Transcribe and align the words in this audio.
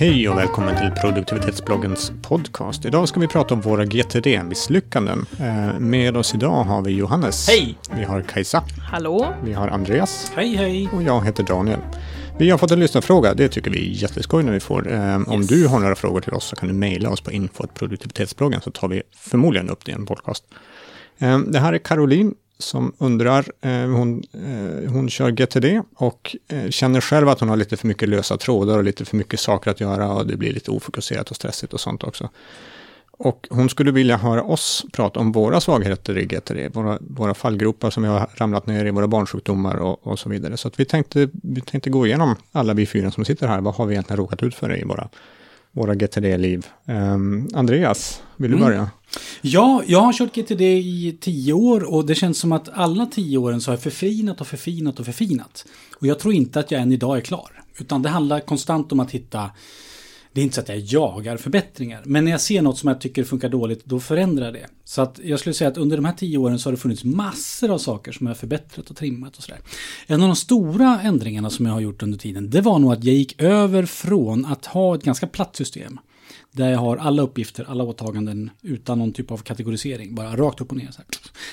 Hej 0.00 0.28
och 0.28 0.38
välkommen 0.38 0.76
till 0.76 0.90
produktivitetsbloggens 1.02 2.12
podcast. 2.22 2.84
Idag 2.84 3.08
ska 3.08 3.20
vi 3.20 3.28
prata 3.28 3.54
om 3.54 3.60
våra 3.60 3.84
GTD-misslyckanden. 3.84 5.26
Eh, 5.40 5.78
Med 5.80 6.16
oss 6.16 6.34
idag 6.34 6.64
har 6.64 6.82
vi 6.82 6.92
Johannes. 6.92 7.48
Hej! 7.48 7.78
Vi 7.96 8.04
har 8.04 8.22
Kajsa. 8.22 8.64
Hallå? 8.90 9.34
Vi 9.44 9.52
har 9.52 9.68
Andreas. 9.68 10.32
Hej, 10.36 10.56
hej! 10.56 10.88
Och 10.92 11.02
jag 11.02 11.24
heter 11.24 11.42
Daniel. 11.44 11.78
Vi 12.38 12.50
har 12.50 12.58
fått 12.58 12.70
en 12.70 12.80
lyssnarfråga. 12.80 13.34
Det 13.34 13.48
tycker 13.48 13.70
vi 13.70 13.78
är 13.90 14.02
jätteskoj 14.02 14.42
när 14.42 14.52
vi 14.52 14.60
får. 14.60 14.92
Eh, 14.92 15.14
Om 15.28 15.40
Yes. 15.40 15.48
du 15.48 15.66
har 15.66 15.78
några 15.80 15.94
frågor 15.94 16.20
till 16.20 16.32
oss 16.32 16.44
så 16.44 16.56
kan 16.56 16.68
du 16.68 16.74
mejla 16.74 17.10
oss 17.10 17.20
på 17.20 17.32
info.produktivitetsbloggen 17.32 18.60
så 18.60 18.70
tar 18.70 18.88
vi 18.88 19.02
förmodligen 19.16 19.70
upp 19.70 19.84
det 19.84 19.90
i 19.92 19.94
en 19.94 20.06
podcast. 20.06 20.44
Eh, 21.18 21.38
Det 21.38 21.58
här 21.58 21.72
är 21.72 21.78
Caroline 21.78 22.34
som 22.60 22.92
undrar. 22.98 23.52
eh, 23.60 23.70
Hon, 23.70 24.22
eh, 24.32 24.92
hon 24.92 25.10
kör 25.10 25.30
GTD 25.30 25.82
och 25.94 26.36
eh, 26.48 26.70
känner 26.70 27.00
själv 27.00 27.28
att 27.28 27.40
hon 27.40 27.48
har 27.48 27.56
lite 27.56 27.76
för 27.76 27.86
mycket 27.86 28.08
lösa 28.08 28.36
trådar 28.36 28.78
och 28.78 28.84
lite 28.84 29.04
för 29.04 29.16
mycket 29.16 29.40
saker 29.40 29.70
att 29.70 29.80
göra 29.80 30.12
och 30.12 30.26
det 30.26 30.36
blir 30.36 30.52
lite 30.52 30.70
ofokuserat 30.70 31.30
och 31.30 31.36
stressigt 31.36 31.72
och 31.72 31.80
sånt 31.80 32.04
också. 32.04 32.28
Och 33.22 33.46
hon 33.50 33.68
skulle 33.68 33.90
vilja 33.90 34.16
höra 34.16 34.42
oss 34.42 34.84
prata 34.92 35.20
om 35.20 35.32
våra 35.32 35.60
svagheter 35.60 36.18
i 36.18 36.24
GTD, 36.26 36.68
våra, 36.72 36.98
våra 37.00 37.34
fallgropar 37.34 37.90
som 37.90 38.02
vi 38.02 38.08
har 38.08 38.28
ramlat 38.34 38.66
ner 38.66 38.84
i, 38.84 38.90
våra 38.90 39.08
barnsjukdomar 39.08 39.76
och, 39.76 40.06
och 40.06 40.18
så 40.18 40.28
vidare. 40.28 40.56
Så 40.56 40.68
att 40.68 40.80
vi, 40.80 40.84
tänkte, 40.84 41.28
vi 41.32 41.60
tänkte 41.60 41.90
gå 41.90 42.06
igenom 42.06 42.36
alla 42.52 42.74
vi 42.74 42.86
fyra 42.86 43.10
som 43.10 43.24
sitter 43.24 43.48
här. 43.48 43.60
Vad 43.60 43.74
har 43.74 43.86
vi 43.86 43.94
egentligen 43.94 44.16
råkat 44.18 44.42
ut 44.42 44.54
för 44.54 44.78
i 44.78 44.84
våra, 44.84 45.08
våra 45.72 45.94
GTD-liv? 45.94 46.66
Ehm, 46.86 47.48
Andreas, 47.54 48.22
vill 48.36 48.50
du 48.50 48.56
Mm. 48.56 48.68
börja? 48.68 48.90
Ja, 49.40 49.82
jag 49.86 50.00
har 50.00 50.12
kört 50.12 50.34
GTD 50.34 50.60
i 50.78 51.18
tio 51.20 51.52
år 51.52 51.92
och 51.94 52.06
det 52.06 52.14
känns 52.14 52.38
som 52.38 52.52
att 52.52 52.68
alla 52.72 53.06
tio 53.06 53.38
åren 53.38 53.60
så 53.60 53.70
har 53.70 53.76
jag 53.76 53.82
förfinat 53.82 54.40
och 54.40 54.46
förfinat 54.46 55.00
och 55.00 55.06
förfinat. 55.06 55.64
Och 56.00 56.06
jag 56.06 56.18
tror 56.18 56.34
inte 56.34 56.60
att 56.60 56.70
jag 56.70 56.80
än 56.82 56.92
idag 56.92 57.16
är 57.16 57.20
klar. 57.20 57.62
Utan 57.78 58.02
det 58.02 58.08
handlar 58.08 58.40
konstant 58.40 58.92
om 58.92 59.00
att 59.00 59.10
hitta 59.10 59.50
det 60.32 60.40
är 60.40 60.42
inte 60.42 60.54
så 60.54 60.60
att 60.60 60.68
jag 60.68 60.78
jagar 60.78 61.36
förbättringar. 61.36 62.02
Men 62.04 62.24
när 62.24 62.30
jag 62.30 62.40
ser 62.40 62.62
något 62.62 62.78
som 62.78 62.88
jag 62.88 63.00
tycker 63.00 63.24
funkar 63.24 63.48
dåligt, 63.48 63.84
då 63.84 64.00
förändrar 64.00 64.44
jag 64.44 64.54
det. 64.54 64.66
Så 64.84 65.02
att 65.02 65.20
jag 65.24 65.40
skulle 65.40 65.54
säga 65.54 65.70
att 65.70 65.78
under 65.78 65.96
de 65.96 66.04
här 66.04 66.12
tio 66.12 66.38
åren 66.38 66.58
så 66.58 66.68
har 66.68 66.72
det 66.72 66.78
funnits 66.78 67.04
massor 67.04 67.70
av 67.70 67.78
saker 67.78 68.12
som 68.12 68.26
jag 68.26 68.34
har 68.34 68.38
förbättrat 68.38 68.90
och 68.90 68.96
trimmat 68.96 69.36
och 69.36 69.42
sådär. 69.42 69.60
En 70.06 70.22
av 70.22 70.28
de 70.28 70.36
stora 70.36 71.00
ändringarna 71.00 71.50
som 71.50 71.66
jag 71.66 71.72
har 71.72 71.80
gjort 71.80 72.02
under 72.02 72.18
tiden, 72.18 72.50
det 72.50 72.60
var 72.60 72.78
nog 72.78 72.92
att 72.92 73.04
jag 73.04 73.14
gick 73.14 73.42
över 73.42 73.86
från 73.86 74.46
att 74.46 74.66
ha 74.66 74.94
ett 74.94 75.02
ganska 75.02 75.26
platt 75.26 75.56
system. 75.56 75.98
Där 76.52 76.70
jag 76.70 76.78
har 76.78 76.96
alla 76.96 77.22
uppgifter, 77.22 77.66
alla 77.68 77.84
åtaganden 77.84 78.50
utan 78.62 78.98
någon 78.98 79.12
typ 79.12 79.30
av 79.30 79.36
kategorisering. 79.36 80.14
Bara 80.14 80.36
rakt 80.36 80.60
upp 80.60 80.70
och 80.70 80.76
ner. 80.76 80.90
Så 80.90 80.98
här. 80.98 81.06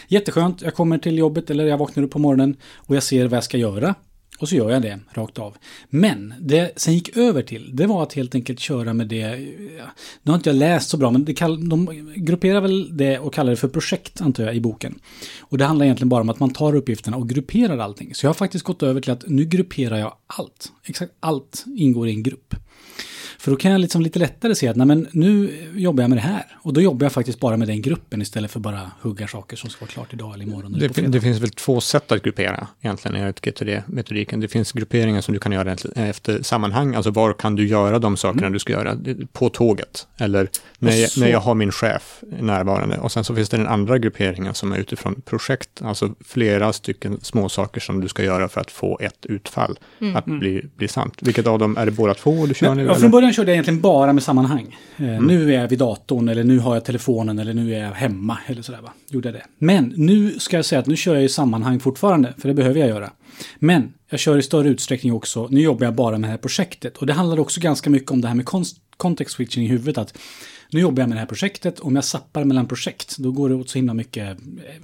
Jätteskönt, 0.07 0.61
jag 0.61 0.73
kommer 0.73 0.97
till 0.97 1.17
jobbet 1.17 1.49
eller 1.49 1.65
jag 1.65 1.77
vaknar 1.77 2.03
upp 2.03 2.11
på 2.11 2.19
morgonen 2.19 2.55
och 2.75 2.95
jag 2.95 3.03
ser 3.03 3.27
vad 3.27 3.37
jag 3.37 3.43
ska 3.43 3.57
göra. 3.57 3.95
Och 4.39 4.49
så 4.49 4.55
gör 4.55 4.71
jag 4.71 4.81
det 4.81 4.99
rakt 5.13 5.39
av. 5.39 5.57
Men 5.89 6.33
det 6.39 6.55
jag 6.55 6.69
sen 6.75 6.93
gick 6.93 7.17
över 7.17 7.41
till, 7.41 7.75
det 7.75 7.87
var 7.87 8.03
att 8.03 8.13
helt 8.13 8.35
enkelt 8.35 8.59
köra 8.59 8.93
med 8.93 9.07
det, 9.07 9.37
nu 10.23 10.31
har 10.31 10.35
inte 10.35 10.49
jag 10.49 10.55
läst 10.55 10.89
så 10.89 10.97
bra, 10.97 11.11
men 11.11 11.25
det 11.25 11.33
kall, 11.33 11.69
de 11.69 12.13
grupperar 12.15 12.61
väl 12.61 12.97
det 12.97 13.19
och 13.19 13.33
kallar 13.33 13.49
det 13.49 13.57
för 13.57 13.67
projekt, 13.67 14.21
antar 14.21 14.43
jag, 14.43 14.55
i 14.55 14.61
boken. 14.61 14.99
Och 15.39 15.57
det 15.57 15.65
handlar 15.65 15.85
egentligen 15.85 16.09
bara 16.09 16.21
om 16.21 16.29
att 16.29 16.39
man 16.39 16.53
tar 16.53 16.75
uppgifterna 16.75 17.17
och 17.17 17.29
grupperar 17.29 17.77
allting. 17.77 18.15
Så 18.15 18.25
jag 18.25 18.29
har 18.29 18.33
faktiskt 18.33 18.65
gått 18.65 18.83
över 18.83 19.01
till 19.01 19.11
att 19.11 19.23
nu 19.27 19.45
grupperar 19.45 19.97
jag 19.97 20.13
allt. 20.27 20.71
Exakt 20.83 21.13
allt 21.19 21.65
ingår 21.75 22.07
i 22.07 22.11
en 22.11 22.23
grupp. 22.23 22.55
För 23.47 23.51
då 23.51 23.57
kan 23.57 23.71
jag 23.71 23.81
liksom 23.81 24.01
lite 24.01 24.19
lättare 24.19 24.55
se 24.55 24.67
att 24.67 24.75
nej, 24.75 24.87
men 24.87 25.07
nu 25.11 25.53
jobbar 25.75 26.03
jag 26.03 26.09
med 26.09 26.17
det 26.17 26.21
här. 26.21 26.43
Och 26.61 26.73
då 26.73 26.81
jobbar 26.81 27.05
jag 27.05 27.11
faktiskt 27.11 27.39
bara 27.39 27.57
med 27.57 27.67
den 27.67 27.81
gruppen 27.81 28.21
istället 28.21 28.51
för 28.51 28.59
bara 28.59 28.91
hugga 29.01 29.27
saker 29.27 29.57
som 29.57 29.69
ska 29.69 29.85
vara 29.85 29.91
klart 29.91 30.13
idag 30.13 30.33
eller 30.33 30.45
imorgon. 30.45 30.75
Eller 30.75 30.89
Det, 30.89 31.01
det 31.01 31.21
finns 31.21 31.39
väl 31.41 31.49
två 31.49 31.81
sätt 31.81 32.11
att 32.11 32.23
gruppera 32.23 32.67
egentligen 32.81 33.15
enligt 33.21 33.41
GTD-metodiken. 33.41 34.39
Det 34.39 34.47
finns 34.47 34.71
grupperingar 34.71 35.21
som 35.21 35.33
du 35.33 35.39
kan 35.39 35.51
göra 35.51 35.75
efter 35.95 36.41
sammanhang, 36.43 36.95
alltså 36.95 37.11
var 37.11 37.33
kan 37.33 37.55
du 37.55 37.67
göra 37.67 37.99
de 37.99 38.17
sakerna 38.17 38.49
du 38.49 38.59
ska 38.59 38.73
göra 38.73 38.97
på 39.33 39.49
tåget 39.49 40.07
eller 40.17 40.49
när 40.79 40.95
jag, 40.95 41.09
så- 41.09 41.19
när 41.19 41.27
jag 41.27 41.39
har 41.39 41.55
min 41.55 41.71
chef 41.71 42.23
närvarande. 42.39 42.97
Och 42.97 43.11
sen 43.11 43.23
så 43.23 43.35
finns 43.35 43.49
det 43.49 43.57
den 43.57 43.67
andra 43.67 43.97
grupperingen 43.97 44.53
som 44.53 44.71
är 44.71 44.77
utifrån 44.77 45.21
projekt, 45.25 45.81
alltså 45.81 46.13
flera 46.25 46.73
stycken 46.73 47.19
små 47.21 47.49
saker 47.49 47.81
som 47.81 47.99
du 48.01 48.07
ska 48.07 48.23
göra 48.23 48.49
för 48.49 48.61
att 48.61 48.71
få 48.71 48.99
ett 49.01 49.25
utfall 49.25 49.79
att 50.15 50.25
bli, 50.25 50.65
bli 50.75 50.87
sant. 50.87 51.13
Vilket 51.21 51.47
av 51.47 51.59
dem 51.59 51.77
är 51.77 51.85
det 51.85 51.91
båda 51.91 52.13
två 52.13 52.45
du 52.45 52.53
kör 52.53 52.67
Men, 52.67 52.77
nu? 52.77 52.83
ja, 52.85 52.95
från 52.95 53.11
början 53.11 53.33
körde 53.37 53.51
jag 53.51 53.55
egentligen 53.55 53.81
bara 53.81 54.13
med 54.13 54.23
sammanhang. 54.23 54.77
Eh, 54.97 55.21
Nu 55.21 55.53
är 55.53 55.61
jag 55.61 55.67
vid 55.67 55.79
datorn 55.79 56.29
eller 56.29 56.43
nu 56.43 56.59
har 56.59 56.73
jag 56.73 56.85
telefonen 56.85 57.39
eller 57.39 57.53
nu 57.53 57.73
är 57.75 57.83
jag 57.83 57.91
hemma 57.91 58.37
eller 58.47 58.61
sådär 58.61 58.81
va. 58.81 58.93
Gjorde 59.09 59.27
jag 59.27 59.35
det. 59.35 59.45
Men 59.57 59.93
nu 59.97 60.39
ska 60.39 60.55
jag 60.55 60.65
säga 60.65 60.79
att 60.79 60.87
nu 60.87 60.95
kör 60.95 61.15
jag 61.15 61.23
i 61.23 61.29
sammanhang 61.29 61.79
fortfarande, 61.79 62.33
för 62.37 62.47
det 62.47 62.53
behöver 62.53 62.79
jag 62.79 62.89
göra. 62.89 63.11
Men 63.59 63.93
jag 64.09 64.19
kör 64.19 64.37
i 64.37 64.41
större 64.41 64.69
utsträckning 64.69 65.13
också, 65.13 65.47
nu 65.51 65.61
jobbar 65.61 65.85
jag 65.85 65.95
bara 65.95 66.17
med 66.17 66.27
det 66.29 66.31
här 66.31 66.37
projektet. 66.37 66.97
Och 66.97 67.05
det 67.05 67.13
handlar 67.13 67.39
också 67.39 67.59
ganska 67.61 67.89
mycket 67.89 68.11
om 68.11 68.21
det 68.21 68.27
här 68.27 68.35
med 68.35 68.45
context 68.97 69.35
switching 69.35 69.63
i 69.65 69.67
huvudet. 69.67 69.97
Att 69.97 70.17
nu 70.71 70.79
jobbar 70.79 71.01
jag 71.01 71.09
med 71.09 71.15
det 71.15 71.19
här 71.19 71.27
projektet, 71.27 71.79
om 71.79 71.95
jag 71.95 72.03
zappar 72.05 72.43
mellan 72.43 72.67
projekt, 72.67 73.17
då 73.17 73.31
går 73.31 73.49
det 73.49 73.55
åt 73.55 73.69
så 73.69 73.77
himla 73.77 73.93
mycket 73.93 74.37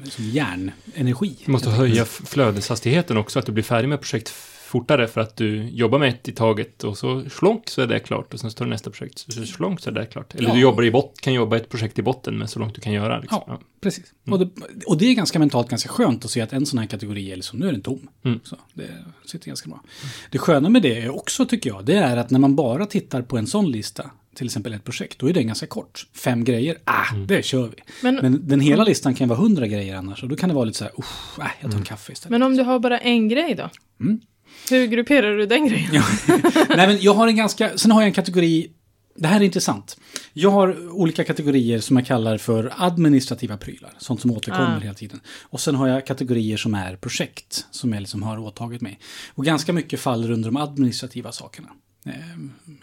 liksom 0.04 0.24
hjärnenergi. 0.26 1.36
Du 1.46 1.52
måste 1.52 1.70
höja 1.70 2.06
flödeshastigheten 2.06 3.18
också, 3.18 3.40
att 3.40 3.46
du 3.46 3.52
blir 3.52 3.64
färdig 3.64 3.90
med 3.90 4.02
projekt 4.02 4.30
fortare 4.74 5.08
för 5.08 5.22
att 5.22 5.36
du 5.38 5.64
jobbar 5.70 6.00
med 6.00 6.10
ett 6.10 6.28
i 6.28 6.32
taget 6.32 6.84
och 6.84 6.98
så 6.98 7.30
slonk 7.30 7.70
så 7.70 7.82
är 7.82 7.88
det 7.88 8.00
klart 8.00 8.34
och 8.34 8.40
sen 8.40 8.52
står 8.52 8.66
det 8.66 8.72
nästa 8.72 8.90
projekt, 8.90 9.20
så 9.20 9.46
slonk 9.46 9.80
så 9.80 9.90
är 9.90 9.94
det 9.94 10.06
klart. 10.06 10.36
Eller 10.36 10.48
Ja. 10.50 10.54
du 10.56 10.62
jobbar 10.62 10.84
i 10.84 10.92
bott, 10.92 11.22
kan 11.22 11.34
jobba 11.34 11.58
ett 11.58 11.70
projekt 11.70 12.00
i 12.00 12.02
botten 12.02 12.38
med 12.38 12.50
så 12.50 12.60
långt 12.60 12.76
du 12.76 12.82
kan 12.82 12.94
göra. 12.94 13.20
Liksom. 13.20 13.42
Ja, 13.48 13.60
precis. 13.82 14.06
Och, 14.32 14.40
det, 14.40 14.50
och 14.86 14.98
det 14.98 15.06
är 15.06 15.14
ganska 15.14 15.40
mentalt 15.40 15.70
ganska 15.70 15.90
skönt 15.90 16.26
att 16.26 16.32
se 16.32 16.42
att 16.42 16.54
en 16.54 16.66
sån 16.66 16.80
här 16.80 16.86
kategori 16.86 17.32
är 17.32 17.36
liksom, 17.36 17.60
nu 17.60 17.68
är 17.68 17.72
den 17.72 17.82
tom. 17.82 18.10
Mm. 18.26 18.40
Så 18.44 18.56
det 18.74 18.88
sitter 19.26 19.48
ganska 19.48 19.70
bra. 19.70 19.84
Det 20.32 20.38
sköna 20.38 20.70
med 20.70 20.82
det 20.82 21.00
är 21.02 21.16
också, 21.16 21.46
tycker 21.46 21.70
jag, 21.70 21.86
det 21.86 21.96
är 21.98 22.18
att 22.18 22.30
när 22.30 22.40
man 22.40 22.56
bara 22.56 22.86
tittar 22.86 23.22
på 23.22 23.38
en 23.38 23.48
sån 23.48 23.72
lista, 23.72 24.10
till 24.36 24.46
exempel 24.46 24.74
ett 24.74 24.84
projekt, 24.84 25.20
då 25.20 25.30
är 25.30 25.34
den 25.34 25.48
ganska 25.48 25.68
kort. 25.68 26.08
Fem 26.14 26.44
grejer, 26.44 26.78
ah, 26.84 27.16
det 27.28 27.46
kör 27.46 27.68
vi. 27.68 27.76
Men, 28.04 28.16
men, 28.16 28.32
Men 28.32 28.48
den 28.48 28.60
hela 28.60 28.84
listan 28.84 29.16
kan 29.16 29.30
vara 29.30 29.40
hundra 29.40 29.68
grejer 29.68 29.96
annars, 29.96 30.24
och 30.24 30.30
då 30.30 30.36
kan 30.36 30.50
det 30.50 30.56
vara 30.56 30.66
lite 30.66 30.78
så 30.78 30.84
här, 30.84 30.94
äh, 31.40 31.52
jag 31.62 31.72
tar 31.72 31.78
en 31.78 31.86
kaffe 31.86 32.12
istället. 32.12 32.42
om 32.42 32.58
du 32.58 32.64
har 32.64 32.80
bara 32.80 32.98
en 32.98 33.30
grej 33.30 33.56
då? 33.56 33.70
Mm. 34.00 34.20
Hur 34.70 34.86
grupperar 34.88 35.38
du 35.38 35.46
den 35.46 35.68
grejen? 35.68 35.90
Nej, 36.70 36.88
men 36.88 36.98
jag 37.02 37.14
har 37.14 37.28
en 37.28 37.36
ganska, 37.36 37.78
sen 37.78 37.92
har 37.92 38.02
jag 38.02 38.08
en 38.08 38.14
kategori, 38.14 38.72
det 39.16 39.28
här 39.28 39.40
är 39.42 39.46
intressant. 39.46 39.98
Jag 40.34 40.50
har 40.50 40.90
olika 40.92 41.24
kategorier 41.24 41.80
som 41.80 41.98
jag 41.98 42.06
kallar 42.06 42.38
för 42.38 42.74
administrativa 42.78 43.58
prylar, 43.58 43.94
sånt 43.98 44.22
som 44.22 44.32
återkommer 44.32 44.78
Ah. 44.78 44.80
hela 44.80 44.94
tiden. 44.94 45.20
Och 45.44 45.60
sen 45.62 45.76
har 45.76 45.88
jag 45.88 46.06
kategorier 46.08 46.58
som 46.58 46.74
är 46.76 46.96
projekt, 46.96 47.66
som 47.72 47.94
jag 47.94 48.00
liksom 48.02 48.24
har 48.24 48.38
åtagit 48.40 48.82
mig. 48.82 49.00
Och 49.34 49.46
ganska 49.46 49.74
mycket 49.74 50.00
faller 50.00 50.32
under 50.32 50.50
de 50.50 50.58
administrativa 50.58 51.32
sakerna. 51.32 51.68
Eh, 52.06 52.14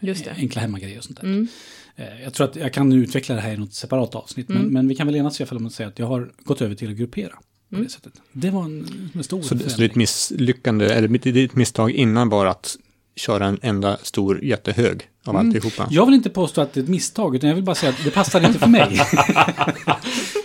Just 0.00 0.24
det. 0.24 0.30
Enkla 0.38 0.60
hemmagrejer 0.60 0.98
och 0.98 1.04
sånt 1.04 1.20
där. 1.20 1.26
Mm. 1.26 1.48
Eh, 1.96 2.22
Jag 2.22 2.34
tror 2.34 2.48
att 2.48 2.56
jag 2.56 2.72
kan 2.72 2.92
utveckla 2.92 3.34
det 3.34 3.40
här 3.40 3.52
i 3.52 3.56
något 3.56 3.74
separat 3.74 4.14
avsnitt, 4.14 4.48
men, 4.48 4.56
Mm. 4.58 4.72
men 4.72 4.88
vi 4.88 4.94
kan 4.94 5.06
väl 5.06 5.16
enas 5.16 5.40
i 5.40 5.42
alla 5.42 5.48
fall 5.48 5.58
om 5.58 5.66
att 5.66 5.72
säga 5.72 5.88
att 5.88 5.98
jag 5.98 6.06
har 6.06 6.32
gått 6.44 6.60
över 6.62 6.74
till 6.74 6.90
att 6.90 6.96
gruppera. 6.96 7.32
På 7.70 7.76
Mm. 7.76 7.84
det 7.86 7.92
sättet. 7.92 8.12
Det 8.32 8.50
var 8.50 8.64
en, 8.64 9.10
en 9.14 9.24
stor 9.24 9.42
Så, 9.42 9.54
det- 9.54 9.60
så 9.60 9.64
förändring. 9.64 9.88
ditt 9.88 9.96
misslyckande, 9.96 10.86
eller 10.86 11.08
ditt 11.32 11.54
misstag 11.54 11.90
innan 11.90 12.28
var 12.28 12.46
att 12.46 12.76
köra 13.16 13.46
en 13.46 13.58
enda 13.62 13.98
stor 14.02 14.44
jättehög 14.44 15.02
av 15.24 15.34
Mm. 15.36 15.46
alltihopa? 15.48 15.88
Jag 15.90 16.06
vill 16.06 16.14
inte 16.14 16.30
påstå 16.30 16.60
att 16.60 16.72
det 16.72 16.80
är 16.80 16.84
ett 16.84 16.88
misstag, 16.90 17.36
utan 17.36 17.48
jag 17.48 17.54
vill 17.54 17.64
bara 17.64 17.74
säga 17.74 17.90
att 17.92 18.04
det 18.04 18.10
passar 18.10 18.46
inte 18.46 18.58
för 18.58 18.66
mig. 18.66 19.00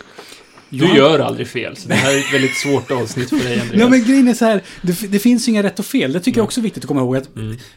Du 0.70 0.96
gör 0.96 1.20
aldrig 1.20 1.48
fel, 1.48 1.78
så 1.78 1.88
det 1.90 1.96
här 1.96 2.14
är 2.14 2.20
ett 2.20 2.34
väldigt 2.34 2.56
svårt 2.58 2.92
avsnitt 2.92 3.30
för 3.30 3.36
dig, 3.38 3.60
Andreas. 3.60 3.74
Nej 3.80 3.90
men 3.90 4.04
grejen 4.08 4.28
är 4.28 4.34
så 4.34 4.46
här, 4.46 4.62
det, 4.82 5.12
det 5.12 5.20
finns 5.20 5.48
inga 5.48 5.64
rätt 5.64 5.80
och 5.80 5.86
fel. 5.86 6.14
Det 6.14 6.20
tycker 6.20 6.40
jag 6.40 6.44
också 6.46 6.60
är 6.60 6.64
viktigt 6.64 6.84
att 6.84 6.88
komma 6.88 7.02
ihåg. 7.02 7.18
Att, 7.18 7.30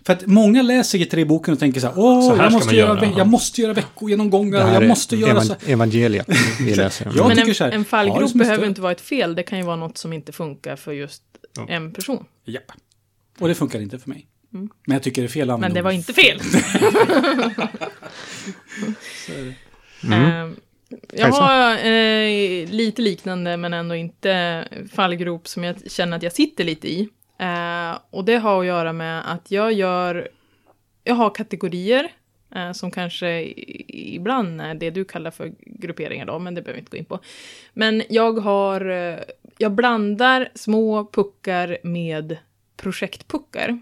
För 0.06 0.12
att 0.12 0.26
många 0.26 0.62
läser 0.62 0.98
GTD-boken 0.98 1.54
och 1.54 1.60
tänker 1.60 1.80
så 1.80 1.86
här, 1.86 1.94
åh, 1.98 2.28
Så 2.28 2.34
här 2.34 2.44
jag, 2.44 2.52
måste 2.52 2.76
göra, 2.76 2.88
göra, 2.96 3.06
ja. 3.06 3.18
jag 3.18 3.26
måste 3.26 3.60
göra 3.60 3.72
veckogenomgångar 3.72 4.62
och 4.62 4.68
här 4.68 4.80
jag 4.80 4.88
måste 4.88 5.16
göra 5.16 5.40
så. 5.40 5.52
evan- 5.54 5.70
evangeliet 5.72 6.26
vi 6.60 6.74
läser. 6.74 7.04
Ja. 7.06 7.12
Jag 7.16 7.28
men 7.28 7.38
en, 7.38 7.54
så 7.54 7.64
här, 7.64 7.70
en 7.70 7.84
fallgrop 7.84 8.32
behöver 8.32 8.66
inte 8.66 8.80
vara 8.80 8.92
ett 8.92 9.00
fel, 9.00 9.34
det 9.34 9.42
kan 9.42 9.58
ju 9.58 9.64
vara 9.64 9.76
något 9.76 9.98
som 9.98 10.12
inte 10.12 10.32
funkar 10.32 10.76
för 10.76 10.92
just 10.92 11.22
Ja. 11.56 11.66
en 11.68 11.92
person. 11.92 12.24
Japp. 12.46 12.72
Och 13.38 13.48
det 13.48 13.54
funkar 13.54 13.80
inte 13.80 13.98
för 13.98 14.08
mig. 14.08 14.26
Mm. 14.54 14.68
Men 14.86 14.94
jag 14.94 15.02
tycker 15.02 15.22
det 15.22 15.26
är 15.26 15.30
fel 15.30 15.50
att 15.50 15.60
Men 15.60 15.74
det 15.74 15.82
var 15.82 15.90
inte 15.90 16.12
fel. 16.12 16.40
Mm. 20.04 20.56
Jag 21.12 21.28
har 21.28 21.72
eh, 21.72 22.68
lite 22.70 23.02
liknande, 23.02 23.56
men 23.56 23.74
ändå 23.74 23.94
inte 23.94 24.64
fallgrop 24.92 25.48
som 25.48 25.64
jag 25.64 25.90
känner 25.90 26.16
att 26.16 26.22
jag 26.22 26.32
sitter 26.32 26.64
lite 26.64 26.88
i. 26.88 27.08
Eh, 27.38 27.98
och 28.10 28.24
det 28.24 28.36
har 28.36 28.60
att 28.60 28.66
göra 28.66 28.92
med 28.92 29.32
att 29.32 29.50
jag 29.50 29.72
gör, 29.72 30.28
jag 31.04 31.14
har 31.14 31.34
kategorier 31.34 32.12
eh, 32.54 32.72
som 32.72 32.90
kanske 32.90 33.42
ibland 33.88 34.60
är 34.60 34.74
det 34.74 34.90
du 34.90 35.04
kallar 35.04 35.30
för 35.30 35.52
grupperingar 35.60 36.26
då, 36.26 36.38
men 36.38 36.54
det 36.54 36.62
behöver 36.62 36.76
vi 36.76 36.80
inte 36.80 36.90
gå 36.90 36.96
in 36.96 37.04
på. 37.04 37.20
Men 37.72 38.02
jag 38.08 38.38
har, 38.38 38.90
eh, 38.90 39.18
jag 39.58 39.72
blandar 39.72 40.48
små 40.54 41.06
puckar 41.12 41.78
med 41.82 42.36
projektpuckar. 42.76 43.78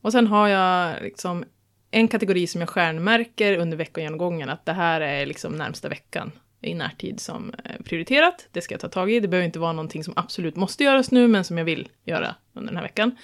Och 0.00 0.12
sen 0.12 0.26
har 0.26 0.48
jag 0.48 1.02
liksom 1.02 1.44
en 1.90 2.08
kategori 2.08 2.46
som 2.46 2.60
jag 2.60 2.68
stjärnmärker 2.70 3.56
under 3.58 3.76
veckogenomgången, 3.76 4.48
att 4.48 4.66
det 4.66 4.72
här 4.72 5.00
är 5.00 5.26
liksom 5.26 5.52
närmsta 5.52 5.88
veckan 5.88 6.32
i 6.60 6.74
närtid 6.74 7.20
som 7.20 7.54
är 7.64 7.82
prioriterat. 7.84 8.48
Det 8.52 8.60
ska 8.60 8.74
jag 8.74 8.80
ta 8.80 8.88
tag 8.88 9.12
i. 9.12 9.20
Det 9.20 9.28
behöver 9.28 9.46
inte 9.46 9.58
vara 9.58 9.72
någonting 9.72 10.04
som 10.04 10.14
absolut 10.16 10.56
måste 10.56 10.84
göras 10.84 11.10
nu, 11.10 11.28
men 11.28 11.44
som 11.44 11.58
jag 11.58 11.64
vill 11.64 11.88
göra 12.04 12.34
under 12.54 12.68
den 12.70 12.76
här 12.76 12.82
veckan. 12.84 13.16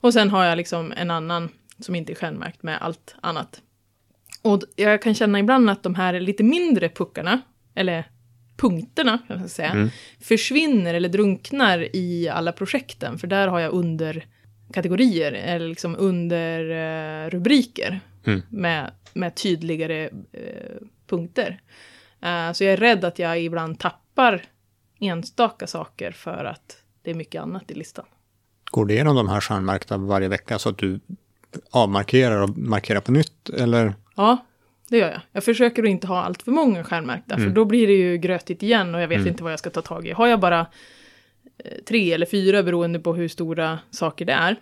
Och 0.00 0.12
sen 0.12 0.30
har 0.30 0.44
jag 0.44 0.56
liksom 0.56 0.92
en 0.96 1.10
annan 1.10 1.48
som 1.78 1.94
inte 1.94 2.12
är 2.12 2.14
stjärnmärkt 2.14 2.62
med 2.62 2.78
allt 2.82 3.14
annat. 3.20 3.62
Och 4.42 4.62
jag 4.76 5.02
kan 5.02 5.14
känna 5.14 5.38
ibland 5.38 5.70
att 5.70 5.82
de 5.82 5.94
här 5.94 6.20
lite 6.20 6.42
mindre 6.42 6.88
puckarna, 6.88 7.40
eller 7.74 8.04
punkterna 8.56 9.18
kan 9.28 9.38
man 9.40 9.48
säga, 9.48 9.70
Mm. 9.70 9.90
försvinner 10.20 10.94
eller 10.94 11.08
drunknar 11.08 11.96
i 11.96 12.28
alla 12.28 12.52
projekten. 12.52 13.18
För 13.18 13.26
där 13.26 13.48
har 13.48 13.60
jag 13.60 13.74
underkategorier, 14.68 15.32
eller 15.32 15.68
liksom 15.68 15.96
under 15.98 16.70
eh, 17.24 17.30
rubriker 17.30 18.00
Mm. 18.24 18.42
med, 18.48 18.90
med 19.14 19.34
tydligare 19.34 20.04
eh, 20.32 20.76
punkter. 21.06 21.60
Eh, 22.22 22.52
så 22.52 22.64
jag 22.64 22.72
är 22.72 22.76
rädd 22.76 23.04
att 23.04 23.18
jag 23.18 23.40
ibland 23.40 23.78
tappar 23.78 24.42
enstaka 25.00 25.66
saker 25.66 26.12
för 26.12 26.44
att 26.44 26.76
det 27.02 27.10
är 27.10 27.14
mycket 27.14 27.42
annat 27.42 27.70
i 27.70 27.74
listan. 27.74 28.04
Går 28.70 28.86
det 28.86 28.94
igenom 28.94 29.16
de 29.16 29.28
här 29.28 29.40
stjärnmärkta 29.40 29.96
varje 29.96 30.28
vecka 30.28 30.58
så 30.58 30.68
att 30.68 30.78
du 30.78 31.00
avmarkerar 31.70 32.42
och 32.42 32.58
markerar 32.58 33.00
på 33.00 33.12
nytt? 33.12 33.48
Eller? 33.48 33.94
Ja, 34.16 34.36
det 34.88 34.98
gör 34.98 35.10
jag. 35.10 35.20
Jag 35.32 35.44
försöker 35.44 35.82
att 35.82 35.88
inte 35.88 36.06
ha 36.06 36.22
allt 36.22 36.42
för 36.42 36.52
många 36.52 36.84
stjärnmärkta, 36.84 37.36
för 37.36 37.46
då 37.48 37.64
blir 37.64 37.86
det 37.86 37.92
ju 37.92 38.16
grötigt 38.16 38.62
igen 38.62 38.94
och 38.94 39.00
jag 39.00 39.08
vet 39.08 39.26
inte 39.26 39.42
vad 39.42 39.52
jag 39.52 39.58
ska 39.58 39.70
ta 39.70 39.82
tag 39.82 40.06
i. 40.06 40.12
Har 40.12 40.26
jag 40.26 40.40
bara 40.40 40.66
Eh, 41.64 41.78
tre 41.84 42.12
eller 42.12 42.26
fyra 42.26 42.62
beroende 42.62 43.00
på 43.00 43.14
hur 43.14 43.28
stora 43.28 43.78
saker 43.90 44.24
det 44.24 44.32
är. 44.32 44.56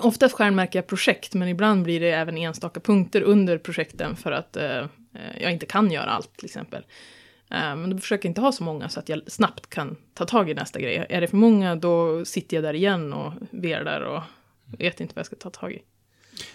Oftast 0.00 0.34
stjärnmärker 0.34 0.78
jag 0.78 0.86
projekt, 0.86 1.34
men 1.34 1.48
ibland 1.48 1.82
blir 1.82 2.00
det 2.00 2.10
även 2.10 2.38
enstaka 2.38 2.80
punkter 2.80 3.22
under 3.22 3.58
projekten 3.58 4.16
för 4.16 4.32
att 4.32 4.56
eh, 4.56 4.78
eh, 4.78 4.86
jag 5.40 5.52
inte 5.52 5.66
kan 5.66 5.90
göra 5.90 6.10
allt 6.10 6.36
till 6.36 6.46
exempel. 6.46 6.82
Eh, 7.50 7.76
men 7.76 7.90
då 7.90 7.98
försöker 7.98 8.28
jag 8.28 8.30
inte 8.30 8.40
ha 8.40 8.52
så 8.52 8.64
många 8.64 8.88
så 8.88 9.00
att 9.00 9.08
jag 9.08 9.22
snabbt 9.26 9.70
kan 9.70 9.96
ta 10.14 10.24
tag 10.24 10.50
i 10.50 10.54
nästa 10.54 10.80
grej. 10.80 11.06
Är 11.08 11.20
det 11.20 11.26
för 11.26 11.36
många 11.36 11.76
då 11.76 12.24
sitter 12.24 12.56
jag 12.56 12.64
där 12.64 12.74
igen 12.74 13.12
och 13.12 13.32
velar 13.50 14.00
och 14.00 14.22
vet 14.78 15.00
inte 15.00 15.14
vad 15.14 15.20
jag 15.20 15.26
ska 15.26 15.36
ta 15.36 15.50
tag 15.50 15.72
i. 15.72 15.82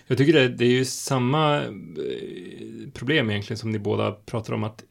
Jag 0.07 0.17
tycker 0.17 0.33
det, 0.33 0.47
det 0.47 0.65
är 0.65 0.69
ju 0.69 0.85
samma 0.85 1.63
eh, 1.63 1.71
problem 2.93 3.29
egentligen 3.29 3.57
som 3.57 3.71
ni 3.71 3.79
båda 3.79 4.11
pratar 4.11 4.53
om 4.53 4.63
att 4.63 4.83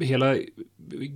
hela 0.00 0.36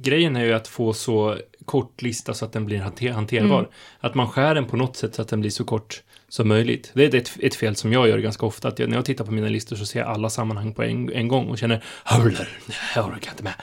grejen 0.03 0.37
är 0.37 0.45
ju 0.45 0.53
att 0.53 0.69
få 0.69 0.93
så 0.93 1.39
kort 1.65 2.03
lista 2.03 2.35
så 2.35 2.45
att 2.45 2.53
den 2.53 2.67
blir 2.67 2.79
hanter, 2.79 3.11
hanterbar. 3.11 3.59
Mm. 3.59 3.71
Att 4.01 4.15
man 4.15 4.29
skär 4.29 4.55
den 4.55 4.67
på 4.67 4.77
något 4.77 4.97
sätt 4.97 5.15
så 5.15 5.23
att 5.23 5.29
den 5.29 5.41
blir 5.41 5.51
så 5.51 5.65
kort 5.65 6.03
som 6.29 6.49
möjligt. 6.49 6.91
Det 6.95 7.05
är 7.05 7.15
ett, 7.15 7.37
ett 7.41 7.55
fel 7.55 7.77
som 7.77 7.93
jag 7.93 8.09
gör 8.09 8.19
ganska 8.19 8.47
ofta. 8.47 8.69
Att 8.69 8.79
jag, 8.79 8.89
när 8.89 8.97
jag 8.97 9.05
tittar 9.05 9.25
på 9.25 9.33
mina 9.33 9.49
listor 9.49 9.77
så 9.77 9.87
ser 9.87 10.01
jag 10.01 10.09
alla 10.09 10.31
sammanhang 10.31 10.75
på 10.75 10.83
en, 10.83 11.13
en 11.13 11.29
gång 11.29 11.49
och 11.49 11.59
känner 11.59 11.85
Hörler, 12.05 12.49
jag 12.95 13.07
orkar 13.07 13.31
inte 13.31 13.43
med. 13.43 13.55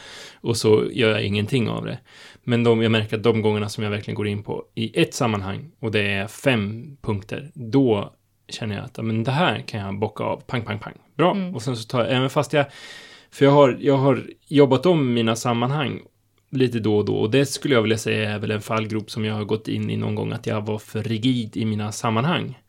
Och 0.41 0.57
så 0.57 0.83
gör 0.91 1.09
jag 1.09 1.23
ingenting 1.23 1.69
av 1.69 1.85
det. 1.85 1.99
Men 2.43 2.63
de, 2.63 2.81
jag 2.81 2.91
märker 2.91 3.17
att 3.17 3.23
de 3.23 3.41
gångerna 3.41 3.69
som 3.69 3.83
jag 3.83 3.91
verkligen 3.91 4.15
går 4.15 4.27
in 4.27 4.43
på 4.43 4.65
i 4.75 5.01
ett 5.01 5.13
sammanhang 5.13 5.71
och 5.79 5.91
det 5.91 6.01
är 6.01 6.27
fem 6.27 6.97
punkter, 7.01 7.51
då 7.53 8.13
känner 8.49 8.75
jag 8.75 8.85
att 8.85 8.97
men 9.05 9.23
det 9.23 9.31
här 9.31 9.59
kan 9.59 9.79
jag 9.79 9.99
bocka 9.99 10.23
av, 10.23 10.41
pang, 10.47 10.65
pang, 10.65 10.79
pang. 10.79 10.93
Bra. 11.15 11.31
Mm. 11.31 11.55
Och 11.55 11.61
sen 11.61 11.77
så 11.77 11.87
tar 11.87 11.99
jag, 12.03 12.15
även 12.15 12.29
fast 12.29 12.53
jag, 12.53 12.65
för 13.31 13.45
jag 13.45 13.51
har, 13.51 13.77
jag 13.79 13.97
har 13.97 14.23
jobbat 14.47 14.85
om 14.85 15.13
mina 15.13 15.35
sammanhang 15.35 16.01
lite 16.49 16.79
då 16.79 16.97
och 16.97 17.05
då 17.05 17.15
och 17.15 17.31
det 17.31 17.45
skulle 17.45 17.75
jag 17.75 17.81
vilja 17.81 17.97
säga 17.97 18.31
är 18.31 18.39
väl 18.39 18.51
en 18.51 18.61
fallgrop 18.61 19.11
som 19.11 19.25
jag 19.25 19.33
har 19.33 19.45
gått 19.45 19.67
in 19.67 19.89
i 19.89 19.97
någon 19.97 20.15
gång 20.15 20.31
att 20.31 20.47
jag 20.47 20.65
var 20.65 20.79
för 20.79 21.03
rigid 21.03 21.57
i 21.57 21.65
mina 21.65 21.91
sammanhang 21.91 22.59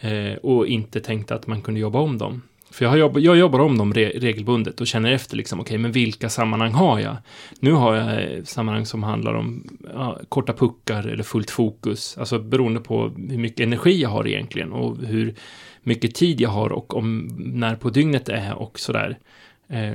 eh, 0.00 0.34
och 0.42 0.66
inte 0.66 1.00
tänkte 1.00 1.34
att 1.34 1.46
man 1.46 1.62
kunde 1.62 1.80
jobba 1.80 1.98
om 1.98 2.18
dem. 2.18 2.42
För 2.70 2.84
jag, 2.84 2.90
har 2.90 2.96
jobb, 2.96 3.18
jag 3.18 3.36
jobbar 3.36 3.58
om 3.58 3.78
dem 3.78 3.94
re, 3.94 4.12
regelbundet 4.14 4.80
och 4.80 4.86
känner 4.86 5.12
efter 5.12 5.36
liksom, 5.36 5.60
okej, 5.60 5.78
men 5.78 5.92
vilka 5.92 6.28
sammanhang 6.28 6.72
har 6.72 6.98
jag? 7.00 7.16
Nu 7.60 7.72
har 7.72 7.94
jag 7.94 8.22
eh, 8.22 8.44
sammanhang 8.44 8.86
som 8.86 9.02
handlar 9.02 9.34
om 9.34 9.78
ja, 9.94 10.18
korta 10.28 10.52
puckar 10.52 11.06
eller 11.06 11.22
fullt 11.22 11.50
fokus, 11.50 12.18
alltså 12.18 12.38
beroende 12.38 12.80
på 12.80 13.12
hur 13.30 13.38
mycket 13.38 13.60
energi 13.60 14.02
jag 14.02 14.08
har 14.08 14.26
egentligen 14.26 14.72
och 14.72 14.96
hur 14.98 15.34
mycket 15.82 16.14
tid 16.14 16.40
jag 16.40 16.50
har 16.50 16.72
och 16.72 16.96
om 16.96 17.36
när 17.38 17.76
på 17.76 17.90
dygnet 17.90 18.26
det 18.26 18.32
är 18.32 18.54
och 18.54 18.78
sådär. 18.78 19.10
Eh, 19.10 19.16